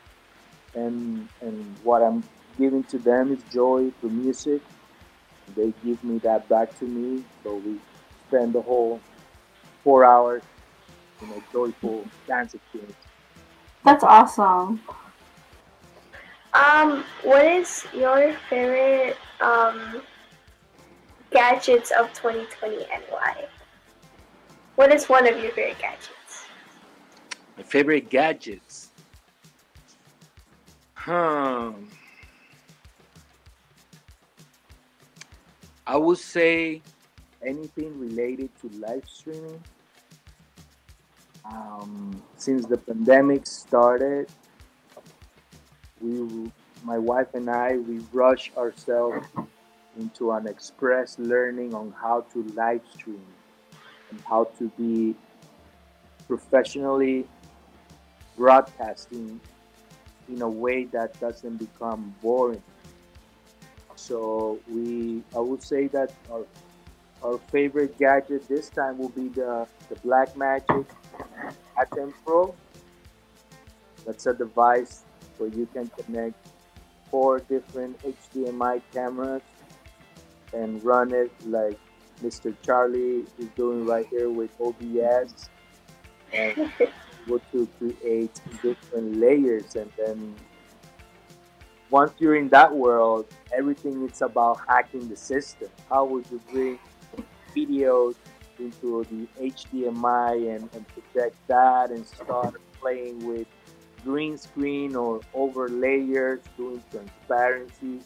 [0.74, 2.24] and and what I'm
[2.58, 4.62] giving to them is joy through music.
[5.54, 7.24] They give me that back to me.
[7.42, 7.80] So we
[8.28, 9.00] spend the whole
[9.84, 10.42] four hours
[11.20, 12.96] in a joyful dance experience.
[13.84, 14.80] that's awesome
[16.54, 20.02] Um, what is your favorite um,
[21.30, 23.46] gadgets of 2020 and why?
[24.76, 26.44] What is one of your favorite gadgets?
[27.56, 28.91] My favorite gadgets.
[31.04, 31.72] Huh.
[35.84, 36.80] I would say
[37.44, 39.60] anything related to live streaming.
[41.44, 44.28] Um, since the pandemic started,
[46.00, 46.52] we,
[46.84, 49.26] my wife and I, we rush ourselves
[49.98, 53.26] into an express learning on how to live stream
[54.12, 55.16] and how to be
[56.28, 57.26] professionally
[58.36, 59.40] broadcasting
[60.32, 62.62] in a way that doesn't become boring.
[63.96, 66.44] So we, I would say that our,
[67.22, 70.86] our favorite gadget this time will be the, the Blackmagic
[71.78, 72.54] Atem Pro.
[74.06, 75.04] That's a device
[75.38, 76.34] where you can connect
[77.10, 79.42] four different HDMI cameras
[80.52, 81.78] and run it like
[82.22, 82.54] Mr.
[82.62, 85.48] Charlie is doing right here with OBS
[86.32, 86.72] and
[87.26, 90.34] able to create different layers and then
[91.90, 95.68] once you're in that world everything is about hacking the system.
[95.88, 96.78] How would you bring
[97.54, 98.14] videos
[98.58, 103.46] into the HDMI and, and project that and start playing with
[104.04, 108.00] green screen or over layers doing transparency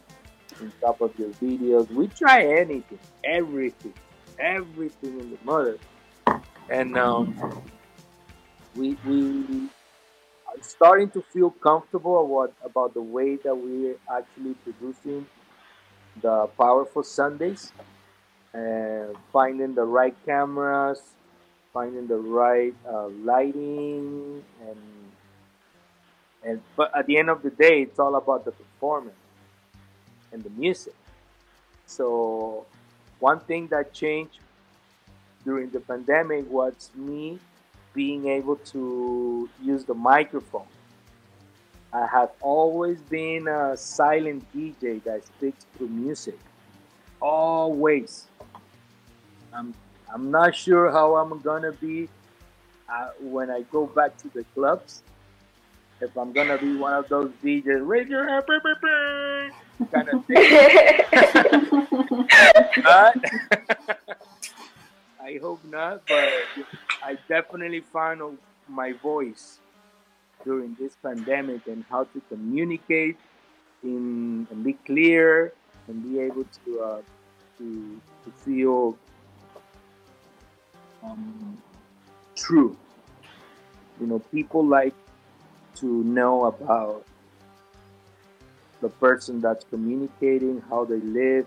[0.61, 1.89] on top of your videos?
[1.91, 3.95] We try anything everything
[4.39, 5.79] everything in the mother.
[6.69, 7.63] And um,
[8.77, 9.69] we we
[10.47, 15.27] are starting to feel comfortable about about the way that we're actually producing
[16.21, 17.73] the powerful Sundays
[18.53, 21.01] and finding the right cameras,
[21.73, 24.79] finding the right uh, lighting, and
[26.45, 29.17] and but at the end of the day, it's all about the performance
[30.33, 30.95] and the music.
[31.87, 32.67] So
[33.21, 34.39] one thing that changed
[35.45, 37.39] during the pandemic was me
[37.97, 40.69] being able to use the microphone.
[41.93, 46.39] I have always been a silent DJ that speaks through music.
[47.21, 48.27] Always.
[49.53, 49.75] I'm,
[50.13, 52.09] I'm not sure how I'm gonna be
[52.89, 55.03] uh, when I go back to the clubs.
[56.03, 58.45] If I'm gonna be one of those DJs, raise your hand,
[59.91, 60.37] kind of thing.
[62.85, 63.76] but
[65.27, 66.31] I hope not, but
[67.03, 69.59] I definitely found my voice
[70.45, 73.17] during this pandemic and how to communicate
[73.83, 75.53] in, and be clear
[75.89, 77.03] and be able to uh,
[77.59, 78.97] to, to feel
[81.03, 81.61] um,
[82.37, 82.77] true.
[84.01, 84.95] You know, people like
[85.77, 87.05] to know about
[88.81, 91.47] the person that's communicating, how they live.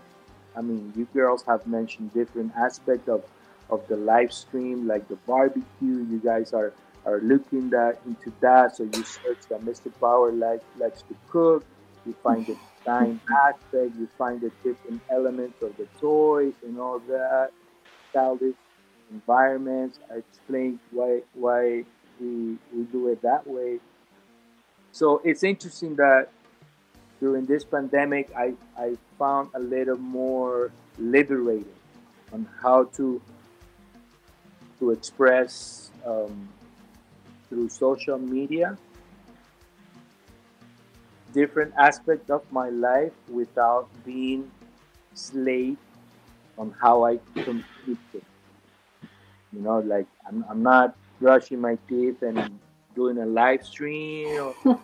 [0.54, 3.24] I mean, you girls have mentioned different aspects of
[3.70, 5.64] of the live stream, like the barbecue.
[5.80, 6.72] You guys are
[7.06, 8.76] are looking that into that.
[8.76, 9.90] So you search that Mr.
[10.00, 11.64] Pauer like likes to cook.
[12.06, 13.96] You find the design aspect.
[13.98, 17.50] You find the different elements of the toys and all that.
[18.12, 18.56] Childish
[19.10, 19.98] environments.
[20.10, 21.84] I explained why why
[22.20, 23.80] we we do it that way.
[24.92, 26.28] So it's interesting that
[27.20, 31.76] during this pandemic, I I found a little more liberating
[32.32, 33.20] on how to
[34.80, 36.48] to express um,
[37.48, 38.76] through social media
[41.32, 44.50] different aspects of my life without being
[45.14, 45.76] slave
[46.58, 48.24] on how I communicate.
[49.52, 52.58] You know, like I'm, I'm not brushing my teeth and
[52.94, 54.54] doing a live stream or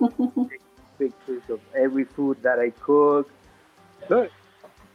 [0.49, 0.61] taking
[0.99, 3.30] pictures of every food that I cook.
[4.09, 4.30] Good,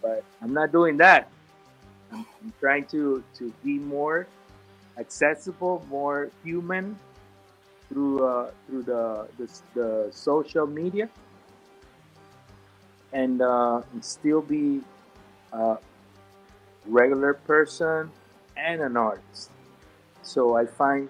[0.02, 1.30] but I'm not doing that.
[2.12, 4.28] I'm, I'm trying to to be more
[5.02, 6.98] accessible, more human
[7.90, 11.10] through uh, through the, the, the social media,
[13.12, 14.82] and, uh, and still be
[15.52, 15.78] a
[16.86, 18.10] regular person
[18.56, 19.50] and an artist.
[20.24, 21.10] So I find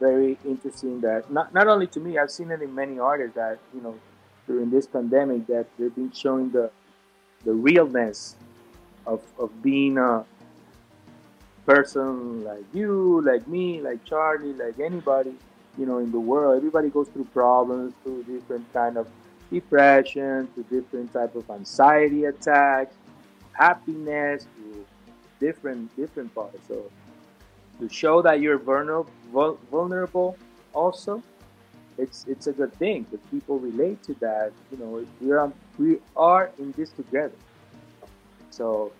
[0.00, 3.58] very interesting that not not only to me, I've seen it in many artists that
[3.74, 3.94] you know
[4.46, 6.70] during this pandemic that they've been showing the
[7.44, 8.36] the realness
[9.06, 10.24] of, of being a,
[11.66, 15.34] person like you, like me, like Charlie, like anybody,
[15.76, 16.56] you know, in the world.
[16.56, 19.08] Everybody goes through problems, through different kind of
[19.52, 22.94] depression, to different type of anxiety attacks,
[23.52, 24.86] happiness, to
[25.40, 26.58] different different parts.
[26.68, 26.90] So
[27.80, 30.36] to show that you're vulnerable, vulnerable,
[30.72, 31.22] also,
[31.98, 34.52] it's it's a good thing because people relate to that.
[34.70, 37.34] You know, we are we are in this together.
[38.50, 38.92] So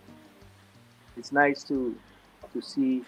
[1.15, 1.95] it's nice to
[2.57, 3.03] to see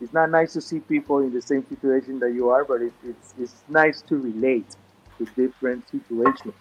[0.00, 2.92] it's not nice to see people in the same situation that you are, but it,
[3.04, 4.76] it's it's nice to relate
[5.18, 6.54] to different situations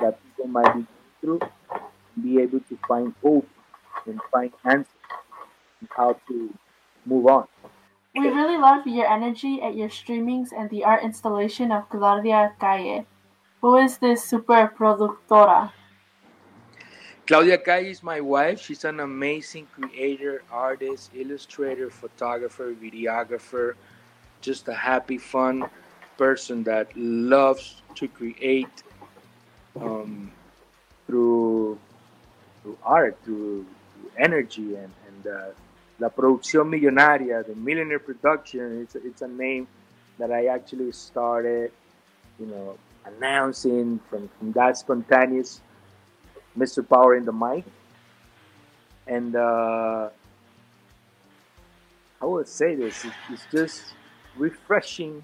[0.00, 0.88] that people might be going
[1.20, 1.40] through,
[1.70, 3.48] and be able to find hope
[4.06, 4.86] and find answers
[5.80, 6.52] and how to
[7.06, 7.46] move on.
[8.16, 13.06] We really love your energy at your streamings and the art installation of Claudia Calle.
[13.60, 15.72] Who is this super productora?
[17.26, 18.60] Claudia Calle is my wife.
[18.60, 23.74] She's an amazing creator, artist, illustrator, photographer, videographer,
[24.42, 25.64] just a happy, fun
[26.18, 28.82] person that loves to create
[29.80, 30.30] um,
[31.06, 31.78] through
[32.62, 33.64] through art, through,
[33.94, 35.46] through energy, and and uh,
[36.00, 38.82] La Producción Millonaria, the Millionaire Production.
[38.82, 39.66] It's it's a name
[40.18, 41.72] that I actually started,
[42.38, 45.62] you know, announcing from, from that spontaneous
[46.58, 46.86] Mr.
[46.86, 47.64] Pauer in the mic.
[49.06, 50.08] And uh,
[52.20, 53.82] I would say this, it's just
[54.36, 55.22] refreshing.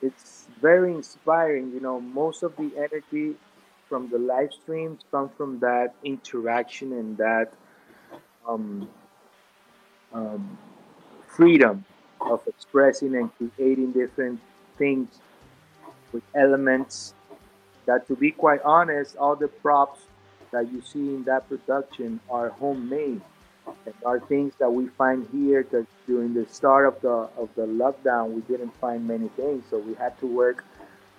[0.00, 1.72] It's very inspiring.
[1.72, 3.34] You know, most of the energy
[3.88, 7.52] from the live streams come from that interaction and that
[8.46, 8.88] um,
[10.12, 10.58] um,
[11.26, 11.84] freedom
[12.20, 14.40] of expressing and creating different
[14.76, 15.08] things
[16.12, 17.14] with elements
[17.86, 20.00] that to be quite honest all the props
[20.52, 23.20] that you see in that production are homemade.
[23.84, 27.66] And are things that we find here because during the start of the of the
[27.66, 29.64] lockdown we didn't find many things.
[29.68, 30.64] So we had to work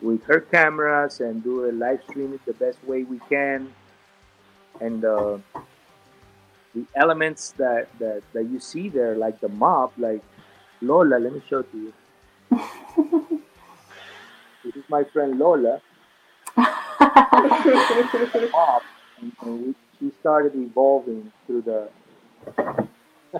[0.02, 3.72] with her cameras and do a live stream the best way we can.
[4.82, 5.38] And uh,
[6.74, 10.24] the elements that, that that you see there like the mop like
[10.82, 11.94] lola let me show it to you.
[14.64, 15.82] This is my friend lola.
[18.52, 18.84] Mop
[19.22, 21.90] and, we, she started evolving through the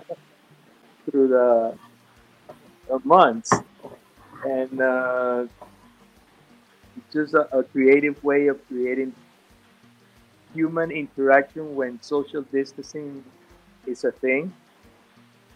[1.10, 1.76] through the,
[2.88, 3.52] the months
[4.44, 5.46] and uh,
[7.12, 9.14] just a, a creative way of creating
[10.54, 13.24] human interaction when social distancing
[13.86, 14.52] is a thing.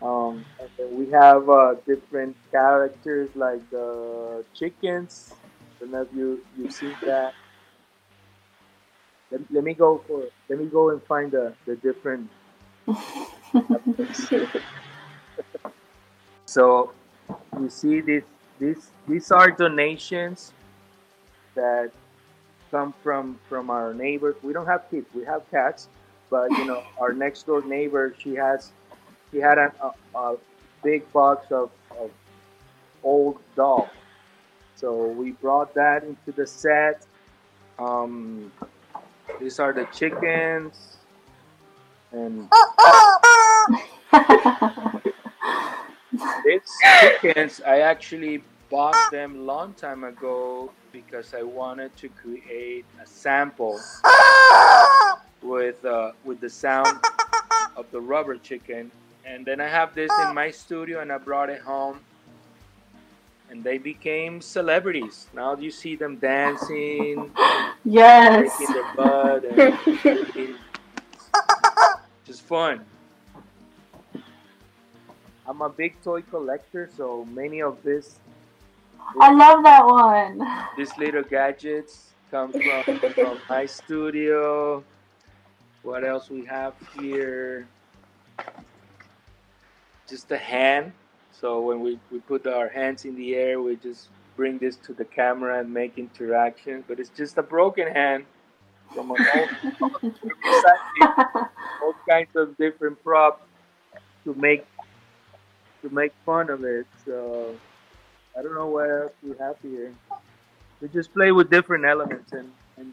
[0.02, 0.44] Um,
[0.92, 5.32] we have uh, different characters like the chickens.
[5.32, 7.34] I don't know if you you see that.
[9.30, 12.30] Let, let me go for let me go and find the, the different.
[16.46, 16.92] so
[17.60, 18.24] you see this
[18.58, 20.52] this these are donations
[21.54, 21.90] that
[22.70, 24.36] come from from our neighbors.
[24.42, 25.88] We don't have kids, we have cats,
[26.30, 28.72] but you know our next door neighbor, she has
[29.34, 30.36] she had a, a, a
[30.84, 32.10] big box of, of
[33.02, 33.90] old dogs.
[34.76, 37.04] So we brought that into the set.
[37.78, 38.52] Um,
[39.40, 40.98] these are the chickens,
[42.12, 42.48] and
[46.44, 46.60] these
[47.00, 53.80] chickens I actually bought them long time ago because I wanted to create a sample
[55.42, 56.98] with uh, with the sound
[57.76, 58.90] of the rubber chicken.
[59.26, 62.00] And then I have this in my studio, and I brought it home,
[63.54, 65.28] and they became celebrities.
[65.32, 67.30] Now you see them dancing,
[67.84, 68.50] Yes.
[68.58, 69.78] their butt, and
[72.26, 72.84] just fun.
[75.46, 78.18] I'm a big toy collector, so many of this
[79.20, 80.42] I love that one.
[80.76, 82.50] these little gadgets come
[82.84, 84.82] from, from my studio.
[85.84, 87.68] What else we have here?
[90.08, 90.90] Just a hand.
[91.40, 94.92] So when we, we put our hands in the air, we just bring this to
[94.92, 96.84] the camera and make interaction.
[96.86, 98.24] But it's just a broken hand
[98.94, 99.20] from old,
[101.82, 103.42] all kinds of different props
[104.24, 104.66] to make
[105.82, 106.86] to make fun of it.
[107.04, 107.54] So
[108.38, 109.92] I don't know what else we have here.
[110.80, 112.92] We just play with different elements, and, and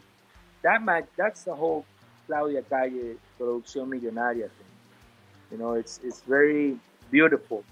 [0.62, 1.84] that match, that's the whole
[2.26, 4.72] Claudia Calle Producción Millonaria thing.
[5.50, 6.78] You know, it's it's very
[7.10, 7.64] beautiful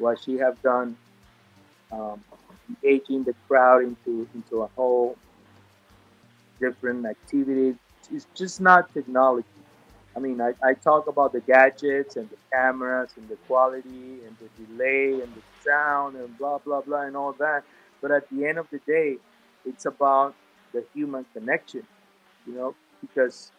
[0.00, 0.96] what she have done,
[1.92, 2.22] um,
[2.68, 5.16] engaging the crowd into into a whole
[6.60, 7.76] different activity.
[8.12, 9.46] It's just not technology.
[10.16, 14.36] I mean, I, I talk about the gadgets and the cameras and the quality and
[14.40, 17.62] the delay and the sound and blah, blah, blah, and all that.
[18.02, 19.18] But at the end of the day,
[19.64, 20.34] it's about
[20.72, 21.84] the human connection,
[22.46, 23.52] you know, because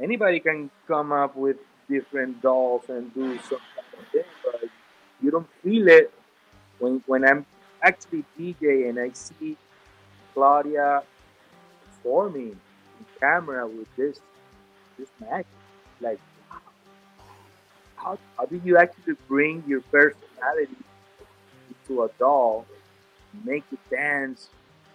[0.00, 1.56] anybody can come up with
[1.88, 4.70] different dolls and do some kind of thing, but
[5.22, 6.12] you don't feel it.
[6.78, 7.44] When, when I'm
[7.82, 9.56] actually DJ and I see
[10.32, 11.02] Claudia
[11.84, 12.50] performing
[12.98, 14.20] in camera with this
[14.98, 15.46] this magic
[16.00, 16.18] like
[17.96, 20.76] how, how do you actually bring your personality
[21.86, 22.66] to a doll
[23.44, 24.48] make it dance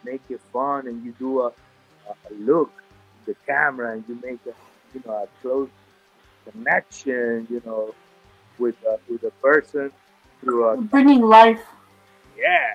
[0.04, 2.72] make it fun and you do a, a, look
[3.26, 4.54] the camera and you make a
[4.94, 5.70] you know a close
[6.46, 7.94] connection you know
[8.58, 9.92] with a, with a person
[10.42, 11.62] through a Bringing life.
[12.38, 12.74] yeah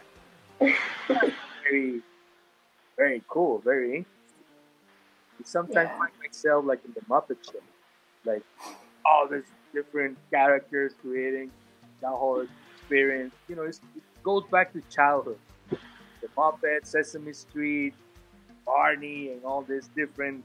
[1.64, 2.00] very
[2.96, 4.12] very cool very interesting
[5.44, 5.98] sometimes Yeah.
[5.98, 7.60] find myself like in the Muppet Show,
[8.24, 8.42] like
[9.04, 11.50] all these different characters creating
[12.00, 12.44] that whole
[12.80, 13.32] experience.
[13.48, 15.38] You know, it's, it goes back to childhood.
[15.70, 17.94] The Muppets, Sesame Street,
[18.64, 20.44] Barney, and all these different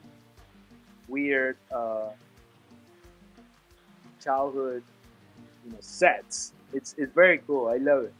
[1.08, 2.10] weird uh,
[4.24, 4.84] childhood,
[5.66, 6.54] you know, sets.
[6.74, 7.68] It's it's very cool.
[7.68, 8.14] I love it.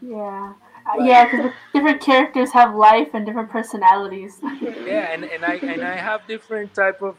[0.00, 0.54] Yeah.
[0.86, 4.38] Uh, yeah, because different characters have life and different personalities.
[4.60, 7.16] yeah and, and i and i have different type of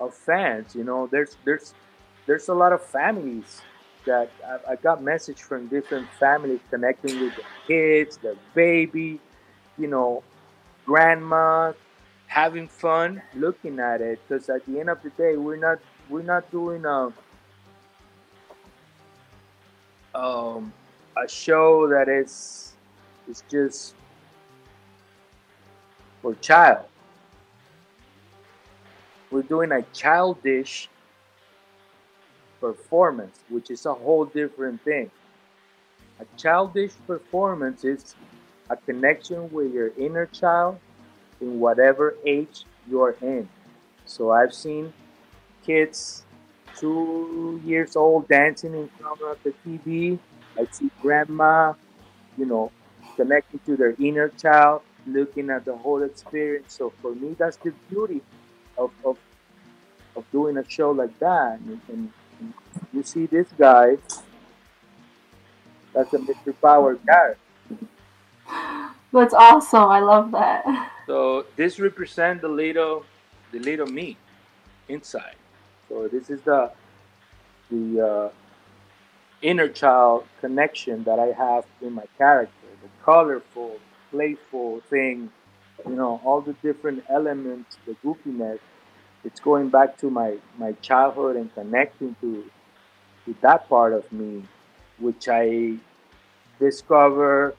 [0.00, 1.72] of fans you know there's there's
[2.26, 3.62] there's a lot of families
[4.04, 9.20] that I, I got message from different families connecting with their kids their baby
[9.78, 10.22] you know
[10.84, 11.72] grandma
[12.26, 16.22] having fun looking at it because at the end of the day we're not we're
[16.22, 17.12] not doing a
[20.16, 20.72] um
[21.16, 22.72] a show that is
[23.28, 23.94] is just
[26.22, 26.86] for child.
[29.30, 30.88] We're doing a childish
[32.60, 35.10] performance, which is a whole different thing.
[36.20, 38.14] A childish performance is
[38.70, 40.78] a connection with your inner child
[41.40, 43.48] in whatever age you're in.
[44.06, 44.92] So I've seen
[45.64, 46.24] kids
[46.78, 50.18] two years old dancing in front of the TV.
[50.58, 51.74] I see grandma,
[52.36, 52.72] you know,
[53.16, 56.74] connecting to their inner child, looking at the whole experience.
[56.74, 58.20] So for me, that's the beauty
[58.78, 59.18] of, of,
[60.14, 61.58] of doing a show like that.
[61.60, 62.54] And, and, and
[62.92, 63.96] you see this guy,
[65.92, 66.54] that's a Mr.
[66.62, 67.34] Pauer guy.
[69.12, 69.84] That's awesome.
[69.84, 70.92] I love that.
[71.06, 73.04] So this represents the little,
[73.52, 74.16] the little me
[74.88, 75.36] inside.
[75.88, 76.70] So this is the
[77.70, 78.30] the uh,
[79.42, 83.78] inner child connection that I have in my character, the colorful,
[84.10, 85.30] playful thing,
[85.86, 88.58] you know, all the different elements, the goofiness.
[89.24, 92.44] It's going back to my my childhood and connecting to
[93.24, 94.44] to that part of me,
[94.98, 95.76] which I
[96.58, 97.56] discovered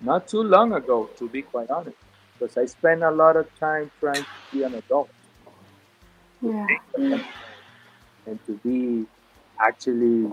[0.00, 1.96] not too long ago, to be quite honest,
[2.38, 5.10] because I spent a lot of time trying to be an adult
[6.42, 6.66] Yeah.
[8.26, 9.06] and to be
[9.60, 10.30] actually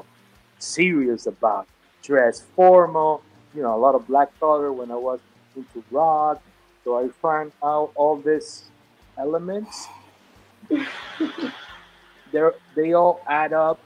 [0.60, 1.68] serious about
[2.04, 3.24] dress formal,
[3.56, 5.20] you know, a lot of black color when I was
[5.56, 6.42] into rock.
[6.84, 8.70] So I found out all these
[9.18, 9.88] elements.
[12.76, 13.80] They all add up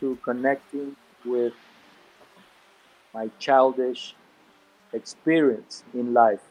[0.00, 1.52] to connecting with
[3.12, 4.14] my childish
[4.92, 6.42] experience in life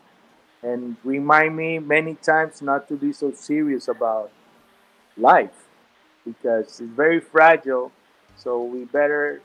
[0.64, 4.32] and remind me many times not to be so serious about
[5.20, 5.68] life
[6.26, 7.92] because it's very fragile.
[8.38, 9.42] So we better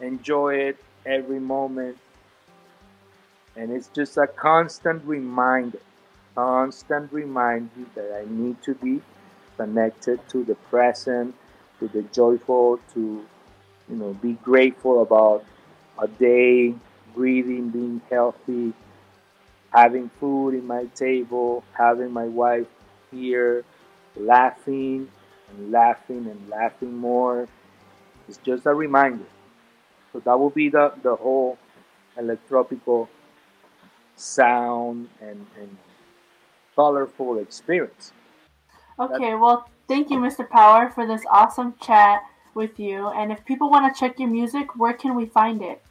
[0.00, 1.98] enjoy it every moment.
[3.56, 5.80] And it's just a constant reminder,
[6.34, 9.02] constant reminder that I need to be
[9.56, 11.34] connected to the present,
[11.80, 13.26] to the joyful, to
[13.88, 15.44] you know, be grateful about
[15.98, 16.74] a day,
[17.14, 18.72] breathing, being healthy,
[19.72, 22.66] having food in my table, having my wife
[23.10, 23.64] here,
[24.18, 25.08] laughing
[25.50, 27.48] and laughing and laughing more.
[28.28, 29.24] It's just a reminder.
[30.12, 31.58] So that will be the, the whole
[32.18, 33.08] electropical
[34.16, 35.76] sound and, and
[36.74, 38.12] colorful experience.
[38.98, 40.48] Okay, well, thank you, Mr.
[40.48, 42.22] Pauer, for this awesome chat
[42.54, 43.08] with you.
[43.08, 45.82] And if people want to check your music, where can we find it?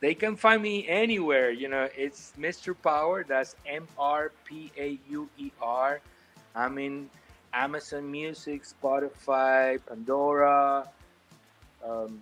[0.00, 1.50] They can find me anywhere.
[1.50, 2.74] You know, it's Mr.
[2.74, 3.26] Pauer.
[3.26, 6.00] That's M R P A U E R.
[6.54, 7.10] I'm in
[7.52, 10.88] Amazon Music, Spotify, Pandora,
[11.84, 12.20] um,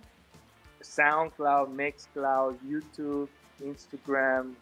[0.81, 3.27] SoundCloud, Mixcloud, YouTube,
[3.63, 4.53] Instagram,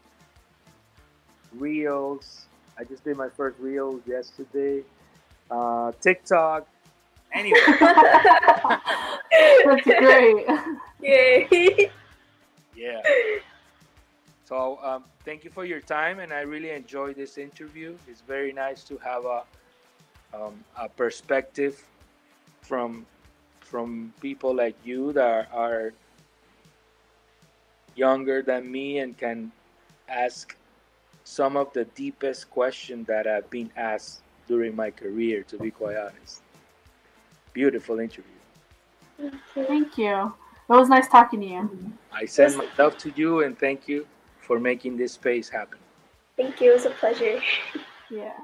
[1.54, 2.48] Reels.
[2.78, 4.84] I just did my first Reels yesterday.
[5.50, 6.68] Uh, TikTok.
[7.34, 7.60] Anyway,
[9.66, 10.46] That's great.
[11.02, 11.92] Yay.
[12.76, 13.02] yeah.
[14.46, 17.98] So um, thank you for your time, and I really enjoyed this interview.
[18.08, 19.44] It's very nice to have a
[20.36, 21.84] um, a perspective
[22.62, 23.06] from
[23.62, 25.94] from people like you that are, are
[27.96, 29.52] younger than me and can
[30.08, 30.56] ask
[31.24, 35.44] some of the deepest questions that have been asked during my career.
[35.44, 36.42] To be quite honest,
[37.54, 38.32] beautiful interview.
[39.56, 40.34] Thank you.
[40.68, 41.94] It was nice talking to you.
[42.12, 44.06] I send my love to you and thank you
[44.40, 45.80] for making this space happen.
[46.38, 46.72] Thank you.
[46.72, 47.42] It was a pleasure.
[48.12, 48.38] Yeah.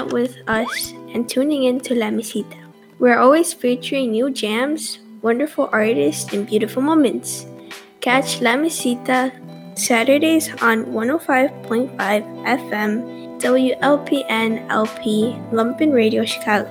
[0.00, 2.56] Out with us and tuning in to La Mesita.
[2.98, 7.46] We're always featuring new jams, wonderful artists, and beautiful moments.
[8.00, 9.30] Catch La Mesita
[9.76, 12.92] Saturdays on 105.5 FM
[13.40, 16.68] WLPN LP Lumpen Radio Chicago.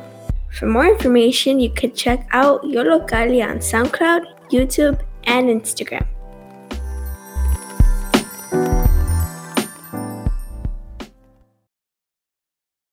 [0.52, 6.06] For more information, you can check out Yo Localia on SoundCloud, YouTube, and Instagram.